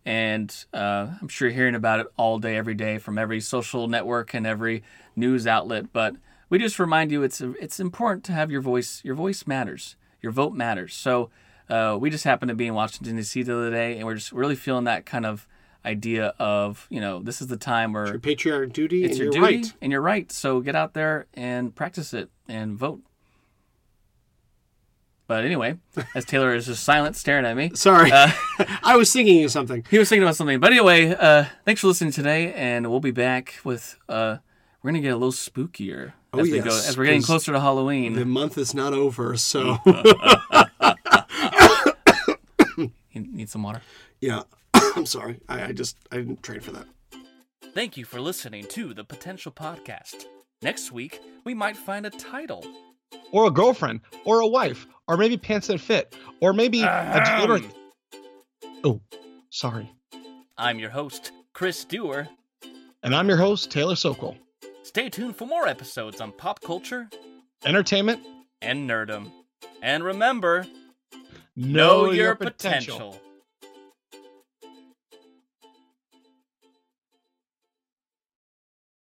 [0.05, 3.87] and uh, I'm sure you're hearing about it all day, every day from every social
[3.87, 4.83] network and every
[5.15, 5.91] news outlet.
[5.91, 9.01] But we just remind you it's it's important to have your voice.
[9.03, 9.95] Your voice matters.
[10.21, 10.93] Your vote matters.
[10.93, 11.31] So
[11.71, 13.41] uh, we just happened to be in Washington D.C.
[13.41, 15.47] the other day, and we're just really feeling that kind of
[15.85, 19.17] idea of you know this is the time where it's Your patriotic duty, it's and
[19.19, 19.73] your you're duty right.
[19.81, 20.31] and you're right.
[20.31, 23.01] So get out there and practice it and vote.
[25.25, 25.77] But anyway,
[26.15, 27.71] as Taylor is just silent, staring at me.
[27.75, 28.29] Sorry, Uh,
[28.83, 29.85] I was thinking of something.
[29.89, 30.59] He was thinking about something.
[30.59, 33.97] But anyway, uh, thanks for listening today, and we'll be back with.
[34.09, 34.37] Uh,
[34.81, 37.59] we're gonna get a little spookier Oh, as we go as we're getting closer to
[37.59, 38.13] Halloween.
[38.13, 39.77] The month is not over, so
[42.77, 43.81] You need some water?
[44.19, 44.41] Yeah.
[44.95, 45.39] I'm sorry.
[45.49, 46.85] I, I just I didn't train for that.
[47.73, 50.25] Thank you for listening to the Potential Podcast.
[50.61, 52.65] Next week, we might find a title.
[53.31, 57.71] Or a girlfriend, or a wife, or maybe pants that fit, or maybe a deodorant.
[58.83, 59.01] Oh,
[59.49, 59.91] sorry.
[60.57, 62.29] I'm your host, Chris Dewar.
[63.01, 64.37] And I'm your host, Taylor Sokol.
[64.83, 67.09] Stay tuned for more episodes on pop culture,
[67.65, 68.21] Entertainment,
[68.61, 69.31] and nerdom.
[69.81, 70.67] And remember,
[71.55, 73.19] know, know your potential.